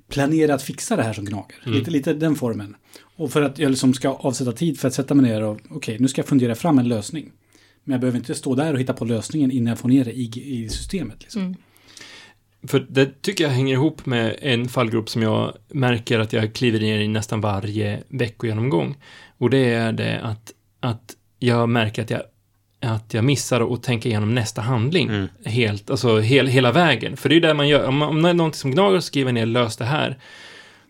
planera 0.08 0.54
att 0.54 0.62
fixa 0.62 0.96
det 0.96 1.02
här 1.02 1.12
som 1.12 1.24
gnager. 1.24 1.56
Mm. 1.66 1.78
Lite, 1.78 1.90
lite 1.90 2.14
den 2.14 2.34
formen. 2.34 2.76
Och 3.16 3.32
för 3.32 3.42
att 3.42 3.58
jag 3.58 3.70
liksom 3.70 3.94
ska 3.94 4.08
avsätta 4.08 4.52
tid 4.52 4.80
för 4.80 4.88
att 4.88 4.94
sätta 4.94 5.14
mig 5.14 5.30
ner 5.30 5.42
och, 5.42 5.60
okej, 5.70 5.96
nu 6.00 6.08
ska 6.08 6.20
jag 6.20 6.28
fundera 6.28 6.54
fram 6.54 6.78
en 6.78 6.88
lösning. 6.88 7.32
Men 7.84 7.92
jag 7.92 8.00
behöver 8.00 8.18
inte 8.18 8.34
stå 8.34 8.54
där 8.54 8.74
och 8.74 8.80
hitta 8.80 8.92
på 8.92 9.04
lösningen 9.04 9.50
innan 9.50 9.66
jag 9.66 9.78
får 9.78 9.88
ner 9.88 10.04
det 10.04 10.12
i, 10.12 10.62
i 10.64 10.68
systemet. 10.68 11.16
Liksom. 11.20 11.42
Mm. 11.42 11.56
För 12.66 12.86
det 12.90 13.22
tycker 13.22 13.44
jag 13.44 13.50
hänger 13.50 13.74
ihop 13.74 14.06
med 14.06 14.36
en 14.40 14.68
fallgrop 14.68 15.08
som 15.08 15.22
jag 15.22 15.56
märker 15.68 16.18
att 16.18 16.32
jag 16.32 16.54
kliver 16.54 16.80
ner 16.80 16.98
i 16.98 17.08
nästan 17.08 17.40
varje 17.40 18.02
veckogenomgång. 18.08 18.96
Och 19.38 19.50
det 19.50 19.74
är 19.74 19.92
det 19.92 20.20
att, 20.20 20.52
att 20.80 21.16
jag 21.38 21.68
märker 21.68 22.02
att 22.02 22.10
jag, 22.10 22.22
att 22.86 23.14
jag 23.14 23.24
missar 23.24 23.74
att 23.74 23.82
tänka 23.82 24.08
igenom 24.08 24.34
nästa 24.34 24.62
handling. 24.62 25.08
Mm. 25.08 25.28
Helt, 25.44 25.90
alltså 25.90 26.18
hel, 26.18 26.46
hela 26.46 26.72
vägen. 26.72 27.16
För 27.16 27.28
det 27.28 27.36
är 27.36 27.40
det 27.40 27.54
man 27.54 27.68
gör. 27.68 27.86
Om, 27.86 28.02
om 28.02 28.22
det 28.22 28.28
är 28.28 28.34
någonting 28.34 28.58
som 28.58 28.70
gnager 28.70 29.00
så 29.00 29.06
skriver 29.06 29.32
ner 29.32 29.46
lös 29.46 29.76
det 29.76 29.84
här. 29.84 30.18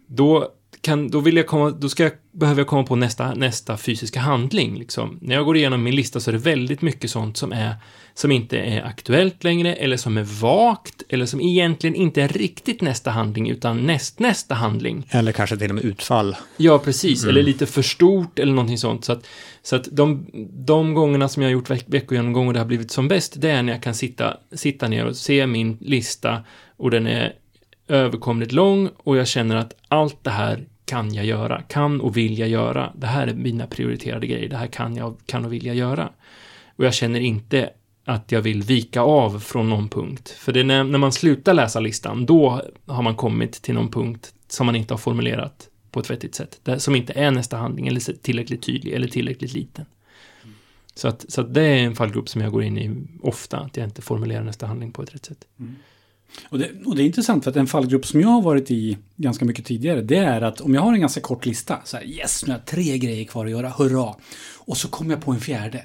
Då, 0.06 0.48
kan, 0.86 1.08
då, 1.08 1.20
vill 1.20 1.36
jag 1.36 1.46
komma, 1.46 1.70
då 1.70 1.88
ska 1.88 2.02
jag, 2.02 2.12
behöver 2.32 2.60
jag 2.60 2.66
komma 2.66 2.82
på 2.82 2.96
nästa, 2.96 3.34
nästa 3.34 3.76
fysiska 3.76 4.20
handling. 4.20 4.78
Liksom. 4.78 5.18
När 5.22 5.34
jag 5.34 5.44
går 5.44 5.56
igenom 5.56 5.82
min 5.82 5.94
lista 5.94 6.20
så 6.20 6.30
är 6.30 6.32
det 6.32 6.38
väldigt 6.38 6.82
mycket 6.82 7.10
sånt 7.10 7.36
som, 7.36 7.52
är, 7.52 7.74
som 8.14 8.32
inte 8.32 8.58
är 8.58 8.82
aktuellt 8.82 9.44
längre, 9.44 9.74
eller 9.74 9.96
som 9.96 10.16
är 10.16 10.22
vagt, 10.22 11.02
eller 11.08 11.26
som 11.26 11.40
egentligen 11.40 11.94
inte 11.94 12.22
är 12.22 12.28
riktigt 12.28 12.80
nästa 12.80 13.10
handling, 13.10 13.50
utan 13.50 13.86
näst, 13.86 14.18
nästa 14.18 14.54
handling. 14.54 15.06
Eller 15.10 15.32
kanske 15.32 15.56
till 15.56 15.68
och 15.68 15.74
med 15.74 15.84
utfall. 15.84 16.36
Ja, 16.56 16.78
precis. 16.78 17.22
Mm. 17.22 17.30
Eller 17.30 17.42
lite 17.42 17.66
för 17.66 17.82
stort 17.82 18.38
eller 18.38 18.52
någonting 18.52 18.78
sånt. 18.78 19.04
Så 19.04 19.12
att, 19.12 19.26
så 19.62 19.76
att 19.76 19.88
de, 19.92 20.26
de 20.66 20.94
gångerna 20.94 21.28
som 21.28 21.42
jag 21.42 21.48
har 21.48 21.52
gjort 21.52 21.70
veck, 21.70 21.84
veckogenomgång 21.86 22.46
och 22.46 22.52
det 22.52 22.60
har 22.60 22.66
blivit 22.66 22.90
som 22.90 23.08
bäst, 23.08 23.34
det 23.36 23.50
är 23.50 23.62
när 23.62 23.72
jag 23.72 23.82
kan 23.82 23.94
sitta, 23.94 24.36
sitta 24.52 24.88
ner 24.88 25.06
och 25.06 25.16
se 25.16 25.46
min 25.46 25.76
lista 25.80 26.42
och 26.76 26.90
den 26.90 27.06
är 27.06 27.32
överkomligt 27.88 28.52
lång 28.52 28.90
och 28.96 29.16
jag 29.16 29.28
känner 29.28 29.56
att 29.56 29.74
allt 29.88 30.24
det 30.24 30.30
här 30.30 30.66
kan 30.86 31.14
jag 31.14 31.24
göra, 31.24 31.62
kan 31.62 32.00
och 32.00 32.16
vill 32.16 32.38
jag 32.38 32.48
göra. 32.48 32.92
Det 32.96 33.06
här 33.06 33.26
är 33.26 33.34
mina 33.34 33.66
prioriterade 33.66 34.26
grejer, 34.26 34.48
det 34.48 34.56
här 34.56 34.66
kan 34.66 34.96
jag, 34.96 35.16
kan 35.26 35.44
och 35.44 35.52
vill 35.52 35.66
jag 35.66 35.76
göra. 35.76 36.12
Och 36.76 36.84
jag 36.84 36.94
känner 36.94 37.20
inte 37.20 37.70
att 38.04 38.32
jag 38.32 38.42
vill 38.42 38.62
vika 38.62 39.00
av 39.00 39.40
från 39.40 39.70
någon 39.70 39.88
punkt. 39.88 40.28
För 40.28 40.52
det 40.52 40.60
är 40.60 40.64
när, 40.64 40.84
när 40.84 40.98
man 40.98 41.12
slutar 41.12 41.54
läsa 41.54 41.80
listan, 41.80 42.26
då 42.26 42.62
har 42.86 43.02
man 43.02 43.14
kommit 43.14 43.52
till 43.62 43.74
någon 43.74 43.90
punkt 43.90 44.34
som 44.48 44.66
man 44.66 44.76
inte 44.76 44.94
har 44.94 44.98
formulerat 44.98 45.68
på 45.90 46.00
ett 46.00 46.10
vettigt 46.10 46.34
sätt. 46.34 46.60
Det, 46.62 46.80
som 46.80 46.96
inte 46.96 47.12
är 47.12 47.30
nästa 47.30 47.56
handling, 47.56 47.86
eller 47.86 48.00
tillräckligt 48.22 48.62
tydlig, 48.62 48.92
eller 48.92 49.08
tillräckligt 49.08 49.52
liten. 49.52 49.86
Så, 50.94 51.08
att, 51.08 51.24
så 51.28 51.40
att 51.40 51.54
det 51.54 51.62
är 51.62 51.76
en 51.76 51.96
fallgrop 51.96 52.28
som 52.28 52.40
jag 52.40 52.52
går 52.52 52.62
in 52.62 52.78
i 52.78 53.06
ofta, 53.22 53.58
att 53.58 53.76
jag 53.76 53.86
inte 53.86 54.02
formulerar 54.02 54.44
nästa 54.44 54.66
handling 54.66 54.92
på 54.92 55.02
ett 55.02 55.14
rätt 55.14 55.24
sätt. 55.24 55.44
Mm. 55.58 55.76
Och 56.48 56.58
det, 56.58 56.70
och 56.84 56.96
det 56.96 57.02
är 57.02 57.06
intressant 57.06 57.44
för 57.44 57.50
att 57.50 57.56
en 57.56 57.66
fallgrupp 57.66 58.06
som 58.06 58.20
jag 58.20 58.28
har 58.28 58.42
varit 58.42 58.70
i 58.70 58.98
ganska 59.16 59.44
mycket 59.44 59.64
tidigare, 59.64 60.02
det 60.02 60.16
är 60.16 60.40
att 60.42 60.60
om 60.60 60.74
jag 60.74 60.82
har 60.82 60.92
en 60.92 61.00
ganska 61.00 61.20
kort 61.20 61.46
lista, 61.46 61.80
så 61.84 61.96
här 61.96 62.04
yes, 62.04 62.46
nu 62.46 62.52
har 62.52 62.58
jag 62.58 62.66
tre 62.66 62.98
grejer 62.98 63.24
kvar 63.24 63.44
att 63.44 63.50
göra, 63.50 63.68
hurra! 63.68 64.14
Och 64.56 64.76
så 64.76 64.88
kommer 64.88 65.14
jag 65.14 65.24
på 65.24 65.32
en 65.32 65.40
fjärde. 65.40 65.82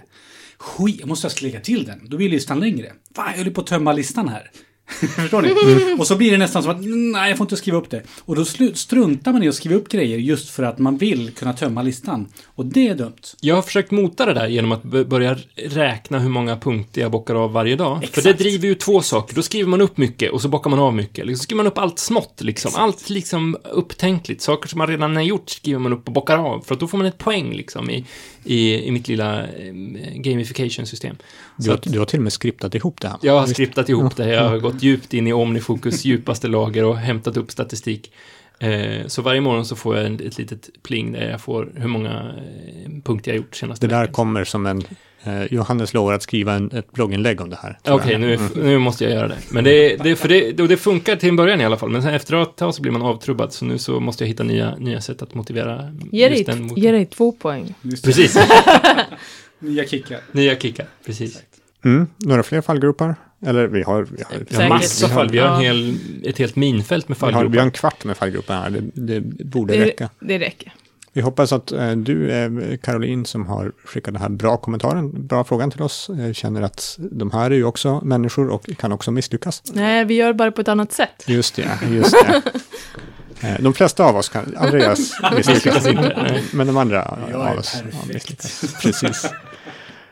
Skit, 0.57 1.00
jag 1.00 1.10
måste 1.10 1.29
lägga 1.41 1.60
till 1.60 1.86
den. 1.86 2.01
Då 2.10 2.17
blir 2.17 2.29
listan 2.29 2.60
längre. 2.60 2.91
Fan, 3.15 3.31
jag 3.31 3.38
håller 3.38 3.51
på 3.51 3.62
att 3.62 3.67
tömma 3.67 3.93
listan 3.93 4.29
här. 4.29 4.51
Förstår 5.15 5.41
ni? 5.41 5.95
Och 6.00 6.07
så 6.07 6.15
blir 6.15 6.31
det 6.31 6.38
nästan 6.38 6.63
som 6.63 6.71
att 6.71 6.81
nej, 6.81 7.29
jag 7.29 7.38
får 7.38 7.45
inte 7.45 7.57
skriva 7.57 7.77
upp 7.77 7.89
det. 7.89 8.03
Och 8.25 8.36
då 8.36 8.45
struntar 8.74 9.33
man 9.33 9.43
i 9.43 9.50
att 9.50 9.55
skriva 9.55 9.75
upp 9.75 9.89
grejer 9.89 10.17
just 10.17 10.50
för 10.50 10.63
att 10.63 10.79
man 10.79 10.98
vill 10.98 11.31
kunna 11.31 11.53
tömma 11.53 11.81
listan. 11.81 12.27
Och 12.45 12.65
det 12.65 12.88
är 12.88 12.95
dumt. 12.95 13.21
Jag 13.41 13.55
har 13.55 13.62
försökt 13.62 13.91
mota 13.91 14.25
det 14.25 14.33
där 14.33 14.48
genom 14.48 14.71
att 14.71 14.83
börja 14.83 15.38
räkna 15.55 16.19
hur 16.19 16.29
många 16.29 16.57
punkter 16.57 17.01
jag 17.01 17.12
bockar 17.12 17.36
av 17.36 17.51
varje 17.51 17.75
dag. 17.75 17.98
Exakt. 17.98 18.15
För 18.15 18.21
det 18.21 18.33
driver 18.33 18.67
ju 18.67 18.75
två 18.75 19.01
saker. 19.01 19.36
Då 19.36 19.41
skriver 19.41 19.69
man 19.69 19.81
upp 19.81 19.98
mycket 19.98 20.31
och 20.31 20.41
så 20.41 20.48
bockar 20.48 20.69
man 20.69 20.79
av 20.79 20.95
mycket. 20.95 21.25
Liksom 21.25 21.43
skriver 21.43 21.63
man 21.63 21.71
upp 21.71 21.77
allt 21.77 22.00
smått, 22.00 22.41
liksom. 22.41 22.71
Allt 22.75 23.10
liksom 23.10 23.57
upptänkligt. 23.71 24.41
Saker 24.41 24.69
som 24.69 24.77
man 24.77 24.88
redan 24.88 25.15
har 25.15 25.24
gjort 25.24 25.50
skriver 25.50 25.79
man 25.79 25.93
upp 25.93 26.07
och 26.07 26.13
bockar 26.13 26.38
av. 26.38 26.62
För 26.62 26.74
att 26.74 26.79
då 26.79 26.88
får 26.88 26.98
man 26.98 27.07
ett 27.07 27.17
poäng, 27.17 27.53
liksom, 27.53 27.89
i, 27.89 28.05
i, 28.43 28.75
i 28.88 28.91
mitt 28.91 29.07
lilla 29.07 29.43
eh, 29.48 29.74
gamification-system. 30.15 31.15
Du 31.57 31.77
du 31.83 32.00
har 32.00 32.05
till 32.05 32.19
och 32.19 32.24
med 32.24 32.33
skriptat 32.33 32.75
ihop 32.75 33.01
det 33.01 33.07
här. 33.07 33.17
jag 33.21 33.39
har 33.39 33.48
skriptat 33.48 33.89
ihop 33.89 34.15
det. 34.15 34.29
Jag 34.29 34.50
har 34.50 34.57
gått 34.60 34.83
djupt 34.83 35.13
in 35.13 35.27
i 35.27 35.33
Omnifokus 35.33 36.05
djupaste 36.05 36.48
lager 36.48 36.83
och 36.86 36.98
hämtat 36.98 37.38
upp 37.38 37.51
statistik. 37.51 38.12
Eh, 38.60 39.07
Så 39.07 39.21
varje 39.21 39.41
morgon 39.41 39.65
så 39.65 39.75
får 39.75 39.98
jag 39.98 40.21
ett 40.21 40.38
litet 40.38 40.69
pling 40.83 41.12
där 41.12 41.29
jag 41.29 41.41
får 41.41 41.71
hur 41.75 41.88
många 41.88 42.12
eh, 42.12 42.91
punkter 43.03 43.31
jag 43.31 43.38
gjort 43.38 43.55
senaste 43.55 43.88
Det 43.88 43.93
där 43.95 44.01
veckan. 44.01 44.13
kommer 44.13 44.43
som 44.43 44.65
en... 44.65 44.83
Eh, 45.24 45.44
Johannes 45.54 45.94
lovar 45.94 46.13
att 46.13 46.24
skriva 46.24 46.54
en, 46.54 46.72
ett 46.72 46.92
blogginlägg 46.92 47.42
om 47.42 47.50
det 47.50 47.58
här. 47.62 47.80
Okej, 47.90 48.12
jag. 48.12 48.22
nu, 48.22 48.38
nu 48.56 48.78
måste 48.78 49.04
jag 49.04 49.13
göra 49.13 49.28
det. 49.28 49.38
Men 49.50 49.63
det, 49.63 49.96
det, 50.04 50.16
för 50.16 50.28
det, 50.30 50.51
det 50.51 50.78
funkar 50.78 51.16
till 51.16 51.30
en 51.30 51.36
början 51.36 51.62
i 51.62 51.66
alla 51.66 51.78
fall, 51.78 51.90
men 51.90 52.01
sen 52.04 52.13
efter 52.13 52.42
ett 52.44 52.56
tag 52.56 52.75
så 52.75 52.82
blir 52.82 52.92
man 52.92 53.01
avtrubbad, 53.01 53.54
så 53.54 53.66
nu 53.66 53.78
så 53.78 54.00
måste 54.00 54.24
jag 54.24 54.28
hitta 54.28 54.44
nya, 54.44 54.75
nya 54.75 55.01
sätt 55.01 55.22
att 55.22 55.34
motivera 55.34 55.96
Ge 56.12 56.30
dig, 56.30 56.44
den 56.44 56.63
mot- 56.63 56.78
ge 56.78 56.92
dig 56.92 57.06
två 57.06 57.32
poäng. 57.32 57.74
Precis, 58.04 58.38
Nya 59.60 59.86
kickar. 59.86 60.20
nya 60.32 60.56
kickar, 60.56 60.86
precis. 61.06 61.44
Mm, 61.86 62.08
några 62.18 62.44
fler 62.44 62.62
fallgropar? 62.62 63.16
Eller 63.46 63.68
vi 63.68 63.84
har, 63.84 64.04
vi 64.04 64.24
har, 64.24 64.40
Vi 64.40 64.46
Säkert. 64.46 64.58
har 64.62 64.70
massa 64.70 65.08
fall, 65.08 65.30
vi 65.30 65.38
har 65.40 65.56
en 65.56 65.62
hel, 65.62 65.96
ett 66.24 66.38
helt 66.38 66.56
minfält 66.56 67.10
med 67.10 67.18
vi 67.18 67.25
har, 67.25 67.32
vi 67.32 67.34
har 67.36 67.42
fallgropar. 67.44 67.66
en 67.66 67.72
kvart 67.72 68.04
med 68.06 68.18
fallgropar 68.18 68.56
här. 68.56 68.70
Det, 68.70 69.20
det 69.20 69.46
borde 69.46 69.74
Det, 69.74 69.86
räcka. 69.86 70.10
det 70.20 70.40
räcker. 70.40 70.74
Vi 71.13 71.22
hoppas 71.22 71.51
att 71.53 71.72
eh, 71.72 71.91
du, 71.91 72.32
eh, 72.32 72.77
Caroline, 72.77 73.25
som 73.25 73.46
har 73.46 73.72
skickat 73.86 74.13
den 74.13 74.22
här 74.22 74.30
bra 74.30 74.58
kommentaren, 74.58 75.27
bra 75.27 75.44
frågan 75.44 75.72
till 75.72 75.82
oss, 75.82 76.10
eh, 76.10 76.34
känner 76.34 76.62
att 76.62 76.98
de 77.00 77.32
här 77.32 77.51
är 77.51 77.56
ju 77.56 77.63
också 77.63 78.01
människor 78.03 78.50
och 78.50 78.70
kan 78.77 78.91
också 78.91 79.12
misslyckas. 79.12 79.63
Nej, 79.74 80.06
vi 80.06 80.13
gör 80.13 80.34
bara 80.34 80.51
på 80.51 80.62
ett 80.62 80.68
annat 80.68 80.91
sätt. 80.91 81.24
Just 81.25 81.56
det, 81.56 81.80
just 81.89 82.12
det. 82.12 82.41
De 83.60 83.74
flesta 83.74 84.06
av 84.06 84.15
oss 84.15 84.30
kan, 84.30 84.56
Andreas 84.58 85.00
misslyckas 85.36 85.88
inte, 85.88 86.41
men 86.53 86.68
de 86.68 86.77
andra 86.77 87.18
Jag 87.32 87.41
av 87.41 87.58
oss 87.58 87.84
misslyckas. 88.08 88.75
Precis. 88.82 89.30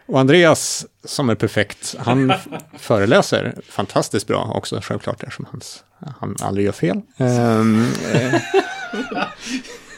Och 0.05 0.19
Andreas, 0.19 0.85
som 1.03 1.29
är 1.29 1.35
perfekt, 1.35 1.95
han 1.99 2.33
föreläser 2.77 3.55
fantastiskt 3.69 4.27
bra 4.27 4.51
också, 4.55 4.79
självklart, 4.83 5.23
eftersom 5.23 5.45
hans, 5.51 5.83
han 6.19 6.35
aldrig 6.41 6.65
gör 6.65 6.73
fel. 6.73 7.01
Eh, 7.17 7.63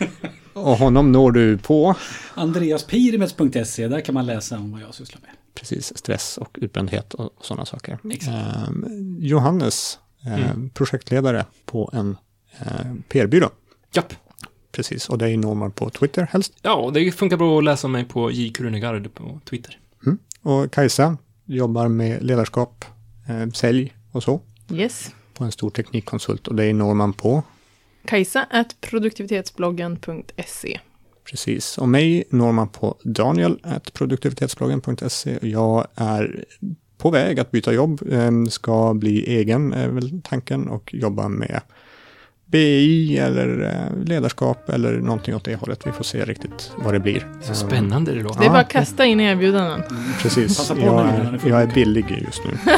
och 0.54 0.78
honom 0.78 1.12
når 1.12 1.32
du 1.32 1.58
på 1.58 1.96
Andreaspirimetz.se, 2.34 3.88
där 3.88 4.02
kan 4.02 4.14
man 4.16 4.26
läsa 4.26 4.56
om 4.58 4.72
vad 4.72 4.82
jag 4.82 4.94
sysslar 4.96 5.22
med. 5.22 5.30
precis 5.54 5.98
stress 5.98 6.38
och 6.38 6.58
utbrändhet 6.62 7.14
och 7.14 7.30
sådana 7.42 7.66
saker. 7.66 8.00
Ehm, 8.28 9.18
Johannes, 9.20 10.00
eh, 10.26 10.52
Mm. 10.52 10.70
projektledare 10.70 11.46
på 11.66 11.90
en 11.94 12.18
eh, 12.60 12.94
PR-byrå. 13.10 13.50
Japp. 13.94 14.14
Precis, 14.72 15.10
och 15.10 15.18
det 15.18 15.30
är 15.30 15.38
Norman 15.38 15.72
på 15.72 15.90
Twitter 15.90 16.28
helst. 16.32 16.54
Ja, 16.62 16.76
och 16.76 16.94
det 16.94 17.12
funkar 17.12 17.38
bra 17.38 17.58
att 17.58 17.64
läsa 17.64 17.88
om 17.88 17.92
mig 17.92 18.06
på 18.06 18.32
J. 18.32 18.50
Krunegard 18.54 19.14
på 19.14 19.40
Twitter. 19.50 19.80
Och 20.42 20.72
Kajsa 20.72 21.18
jobbar 21.46 21.88
med 21.88 22.24
ledarskap, 22.24 22.86
eh, 23.30 23.50
sälj 23.50 23.94
och 24.12 24.24
så 24.24 24.42
Yes. 24.72 25.12
på 25.34 25.44
en 25.44 25.52
stor 25.52 25.70
teknikkonsult 25.70 26.48
och 26.48 26.56
det 26.56 26.66
är 26.66 26.74
Norman 26.74 27.14
på. 27.14 27.44
Kajsa 28.06 28.46
at 28.50 28.82
produktivitetsbloggen.se. 28.82 30.80
Precis, 31.32 31.78
och 31.78 31.90
mig 31.90 32.24
Norman 32.30 32.70
på 32.70 32.96
Daniel 33.04 33.60
at 33.64 33.94
produktivitetsbloggen.se. 33.94 35.38
Jag 35.42 35.88
är 35.96 36.46
på 36.98 37.10
väg 37.10 37.40
att 37.40 37.52
byta 37.52 37.74
jobb, 37.74 38.02
eh, 38.12 38.32
ska 38.50 38.94
bli 38.94 39.36
egen 39.38 39.74
är 39.74 39.88
väl 39.88 40.22
tanken 40.22 40.68
och 40.68 40.94
jobba 40.94 41.30
med 41.30 41.62
BI 42.46 43.18
eller 43.18 43.64
eh, 43.64 44.04
ledarskap 44.06 44.70
eller 44.70 44.94
någonting 44.94 45.36
åt 45.36 45.46
det 45.46 45.56
hållet. 45.56 45.88
Vi 45.88 45.92
får 45.92 46.04
se 46.04 46.26
riktigt 46.26 46.72
vad 46.78 46.94
det 46.94 47.00
blir. 47.00 47.28
Så 47.42 47.54
spännande 47.54 48.14
det 48.14 48.24
låter. 48.24 48.40
Det 48.40 48.46
är 48.46 48.50
bara 48.50 48.60
att 48.60 48.70
kasta 48.70 49.06
in 49.06 49.20
erbjudanden. 49.20 49.84
Precis, 50.22 50.70
på 50.70 50.80
jag 50.80 51.06
är, 51.06 51.42
jag 51.46 51.62
är 51.62 51.68
billig 51.68 52.06
just 52.26 52.42
nu. 52.46 52.52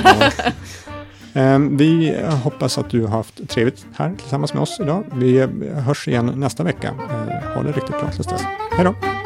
Ehm, 1.33 1.77
vi 1.77 2.21
hoppas 2.43 2.77
att 2.77 2.89
du 2.89 3.01
har 3.01 3.17
haft 3.17 3.49
trevligt 3.49 3.85
här 3.95 4.13
tillsammans 4.17 4.53
med 4.53 4.61
oss 4.61 4.77
idag. 4.81 5.03
Vi 5.15 5.37
eh, 5.37 5.49
hörs 5.73 6.07
igen 6.07 6.33
nästa 6.35 6.63
vecka. 6.63 6.87
Ehm, 6.87 7.53
ha 7.55 7.63
det 7.63 7.71
riktigt 7.71 7.99
bra 7.99 8.11
tills 8.11 8.27
dess. 8.27 8.41
Hej 8.77 8.85
då! 8.85 9.22